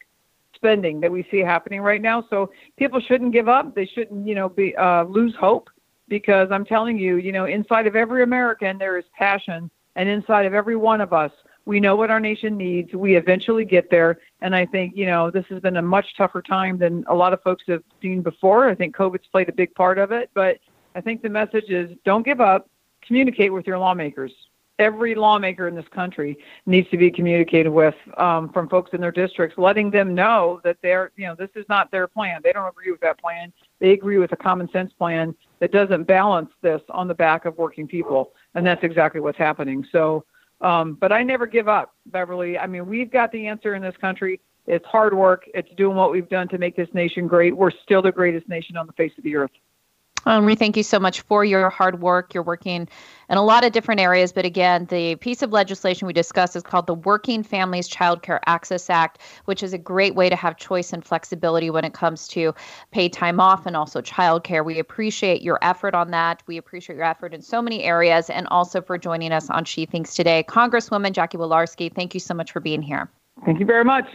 spending 0.58 1.00
that 1.00 1.10
we 1.10 1.26
see 1.30 1.38
happening 1.38 1.80
right 1.80 2.02
now. 2.02 2.24
So 2.28 2.50
people 2.76 3.00
shouldn't 3.00 3.32
give 3.32 3.48
up. 3.48 3.74
They 3.74 3.86
shouldn't, 3.86 4.26
you 4.26 4.34
know, 4.34 4.48
be 4.48 4.76
uh, 4.76 5.04
lose 5.04 5.34
hope 5.40 5.70
because 6.08 6.48
I'm 6.50 6.64
telling 6.64 6.98
you, 6.98 7.16
you 7.16 7.32
know, 7.32 7.46
inside 7.46 7.86
of 7.86 7.96
every 7.96 8.22
American 8.22 8.76
there 8.76 8.98
is 8.98 9.04
passion, 9.16 9.70
and 9.96 10.08
inside 10.08 10.46
of 10.46 10.54
every 10.54 10.76
one 10.76 11.00
of 11.00 11.12
us, 11.12 11.32
we 11.64 11.80
know 11.80 11.96
what 11.96 12.10
our 12.10 12.20
nation 12.20 12.56
needs. 12.56 12.92
We 12.94 13.16
eventually 13.16 13.64
get 13.64 13.90
there, 13.90 14.18
and 14.40 14.54
I 14.54 14.64
think 14.66 14.96
you 14.96 15.06
know 15.06 15.30
this 15.30 15.44
has 15.50 15.60
been 15.60 15.76
a 15.76 15.82
much 15.82 16.06
tougher 16.16 16.42
time 16.42 16.78
than 16.78 17.04
a 17.08 17.14
lot 17.14 17.32
of 17.32 17.42
folks 17.42 17.64
have 17.68 17.82
seen 18.00 18.22
before. 18.22 18.68
I 18.70 18.74
think 18.74 18.96
COVID's 18.96 19.26
played 19.30 19.48
a 19.48 19.52
big 19.52 19.74
part 19.74 19.98
of 19.98 20.10
it, 20.12 20.30
but 20.34 20.56
I 20.94 21.00
think 21.00 21.20
the 21.22 21.28
message 21.28 21.68
is 21.68 21.90
don't 22.04 22.24
give 22.24 22.40
up. 22.40 22.68
Communicate 23.06 23.52
with 23.52 23.66
your 23.66 23.78
lawmakers 23.78 24.32
every 24.78 25.14
lawmaker 25.14 25.66
in 25.68 25.74
this 25.74 25.88
country 25.88 26.38
needs 26.66 26.88
to 26.90 26.96
be 26.96 27.10
communicated 27.10 27.70
with 27.70 27.94
um, 28.16 28.50
from 28.52 28.68
folks 28.68 28.90
in 28.92 29.00
their 29.00 29.12
districts, 29.12 29.58
letting 29.58 29.90
them 29.90 30.14
know 30.14 30.60
that 30.64 30.76
they're, 30.82 31.10
you 31.16 31.26
know, 31.26 31.34
this 31.34 31.50
is 31.56 31.64
not 31.68 31.90
their 31.90 32.06
plan. 32.06 32.40
They 32.42 32.52
don't 32.52 32.68
agree 32.68 32.92
with 32.92 33.00
that 33.00 33.20
plan. 33.20 33.52
They 33.80 33.90
agree 33.90 34.18
with 34.18 34.32
a 34.32 34.36
common 34.36 34.70
sense 34.70 34.92
plan 34.92 35.34
that 35.60 35.72
doesn't 35.72 36.04
balance 36.04 36.50
this 36.62 36.80
on 36.90 37.08
the 37.08 37.14
back 37.14 37.44
of 37.44 37.56
working 37.58 37.86
people, 37.88 38.32
and 38.54 38.66
that's 38.66 38.84
exactly 38.84 39.20
what's 39.20 39.38
happening. 39.38 39.84
So, 39.90 40.24
um, 40.60 40.94
but 40.94 41.12
I 41.12 41.22
never 41.22 41.46
give 41.46 41.68
up, 41.68 41.94
Beverly. 42.06 42.58
I 42.58 42.66
mean, 42.66 42.86
we've 42.86 43.10
got 43.10 43.32
the 43.32 43.46
answer 43.46 43.74
in 43.74 43.82
this 43.82 43.96
country. 44.00 44.40
It's 44.66 44.84
hard 44.86 45.14
work. 45.14 45.44
It's 45.54 45.70
doing 45.76 45.96
what 45.96 46.12
we've 46.12 46.28
done 46.28 46.46
to 46.48 46.58
make 46.58 46.76
this 46.76 46.88
nation 46.92 47.26
great. 47.26 47.56
We're 47.56 47.70
still 47.70 48.02
the 48.02 48.12
greatest 48.12 48.48
nation 48.48 48.76
on 48.76 48.86
the 48.86 48.92
face 48.92 49.12
of 49.16 49.24
the 49.24 49.34
earth. 49.34 49.50
Um, 50.26 50.44
we 50.44 50.54
thank 50.54 50.76
you 50.76 50.82
so 50.82 50.98
much 50.98 51.22
for 51.22 51.44
your 51.44 51.70
hard 51.70 52.00
work. 52.00 52.34
You're 52.34 52.42
working 52.42 52.88
in 53.30 53.36
a 53.36 53.42
lot 53.42 53.64
of 53.64 53.72
different 53.72 54.00
areas, 54.00 54.32
but 54.32 54.44
again, 54.44 54.86
the 54.86 55.16
piece 55.16 55.42
of 55.42 55.52
legislation 55.52 56.06
we 56.06 56.12
discussed 56.12 56.56
is 56.56 56.62
called 56.62 56.86
the 56.86 56.94
Working 56.94 57.42
Families 57.42 57.88
Child 57.88 58.22
Care 58.22 58.40
Access 58.46 58.90
Act, 58.90 59.20
which 59.46 59.62
is 59.62 59.72
a 59.72 59.78
great 59.78 60.14
way 60.14 60.28
to 60.28 60.36
have 60.36 60.56
choice 60.56 60.92
and 60.92 61.04
flexibility 61.04 61.70
when 61.70 61.84
it 61.84 61.94
comes 61.94 62.28
to 62.28 62.54
paid 62.90 63.12
time 63.12 63.40
off 63.40 63.66
and 63.66 63.76
also 63.76 64.00
child 64.00 64.44
care. 64.44 64.64
We 64.64 64.78
appreciate 64.78 65.42
your 65.42 65.58
effort 65.62 65.94
on 65.94 66.10
that. 66.10 66.42
We 66.46 66.56
appreciate 66.56 66.96
your 66.96 67.04
effort 67.04 67.32
in 67.32 67.42
so 67.42 67.62
many 67.62 67.84
areas 67.84 68.28
and 68.28 68.46
also 68.48 68.80
for 68.80 68.98
joining 68.98 69.32
us 69.32 69.48
on 69.50 69.64
She 69.64 69.86
Thinks 69.86 70.14
Today. 70.14 70.44
Congresswoman 70.46 71.12
Jackie 71.12 71.38
Walorski, 71.38 71.94
thank 71.94 72.14
you 72.14 72.20
so 72.20 72.34
much 72.34 72.52
for 72.52 72.60
being 72.60 72.82
here. 72.82 73.10
Thank 73.44 73.60
you 73.60 73.66
very 73.66 73.84
much. 73.84 74.06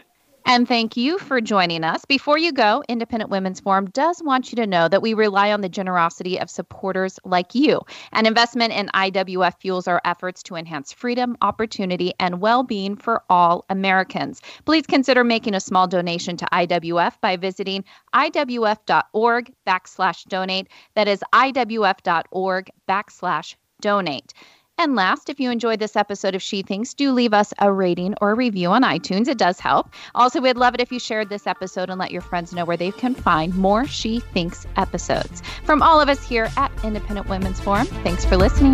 And 0.45 0.67
thank 0.67 0.97
you 0.97 1.19
for 1.19 1.39
joining 1.39 1.85
us. 1.85 2.03
Before 2.03 2.37
you 2.37 2.51
go, 2.51 2.83
Independent 2.89 3.31
Women's 3.31 3.61
Forum 3.61 3.89
does 3.89 4.21
want 4.21 4.51
you 4.51 4.57
to 4.57 4.67
know 4.67 4.89
that 4.89 5.01
we 5.01 5.13
rely 5.13 5.53
on 5.53 5.61
the 5.61 5.69
generosity 5.69 6.37
of 6.37 6.49
supporters 6.49 7.17
like 7.23 7.55
you. 7.55 7.79
An 8.11 8.25
investment 8.25 8.73
in 8.73 8.87
IWF 8.87 9.59
fuels 9.61 9.87
our 9.87 10.01
efforts 10.03 10.43
to 10.43 10.55
enhance 10.55 10.91
freedom, 10.91 11.37
opportunity, 11.41 12.13
and 12.19 12.41
well 12.41 12.63
being 12.63 12.97
for 12.97 13.23
all 13.29 13.63
Americans. 13.69 14.41
Please 14.65 14.85
consider 14.85 15.23
making 15.23 15.55
a 15.55 15.61
small 15.61 15.87
donation 15.87 16.35
to 16.37 16.45
IWF 16.45 17.21
by 17.21 17.37
visiting 17.37 17.85
iwf.org 18.13 19.53
backslash 19.65 20.25
donate. 20.25 20.67
That 20.95 21.07
is 21.07 21.23
iwf.org 21.33 22.69
backslash 22.87 23.55
donate. 23.79 24.33
And 24.77 24.95
last, 24.95 25.29
if 25.29 25.39
you 25.39 25.51
enjoyed 25.51 25.79
this 25.79 25.95
episode 25.95 26.35
of 26.35 26.41
She 26.41 26.61
Thinks, 26.61 26.93
do 26.93 27.11
leave 27.11 27.33
us 27.33 27.53
a 27.59 27.71
rating 27.71 28.15
or 28.21 28.35
review 28.35 28.69
on 28.69 28.81
iTunes. 28.81 29.27
It 29.27 29.37
does 29.37 29.59
help. 29.59 29.93
Also, 30.15 30.41
we'd 30.41 30.57
love 30.57 30.73
it 30.73 30.81
if 30.81 30.91
you 30.91 30.99
shared 30.99 31.29
this 31.29 31.47
episode 31.47 31.89
and 31.89 31.99
let 31.99 32.11
your 32.11 32.21
friends 32.21 32.53
know 32.53 32.65
where 32.65 32.77
they 32.77 32.91
can 32.91 33.13
find 33.13 33.55
more 33.55 33.85
She 33.85 34.19
Thinks 34.19 34.65
episodes. 34.75 35.41
From 35.63 35.81
all 35.81 36.01
of 36.01 36.09
us 36.09 36.23
here 36.27 36.49
at 36.57 36.71
Independent 36.83 37.29
Women's 37.29 37.59
Forum, 37.59 37.87
thanks 37.87 38.25
for 38.25 38.35
listening. 38.35 38.73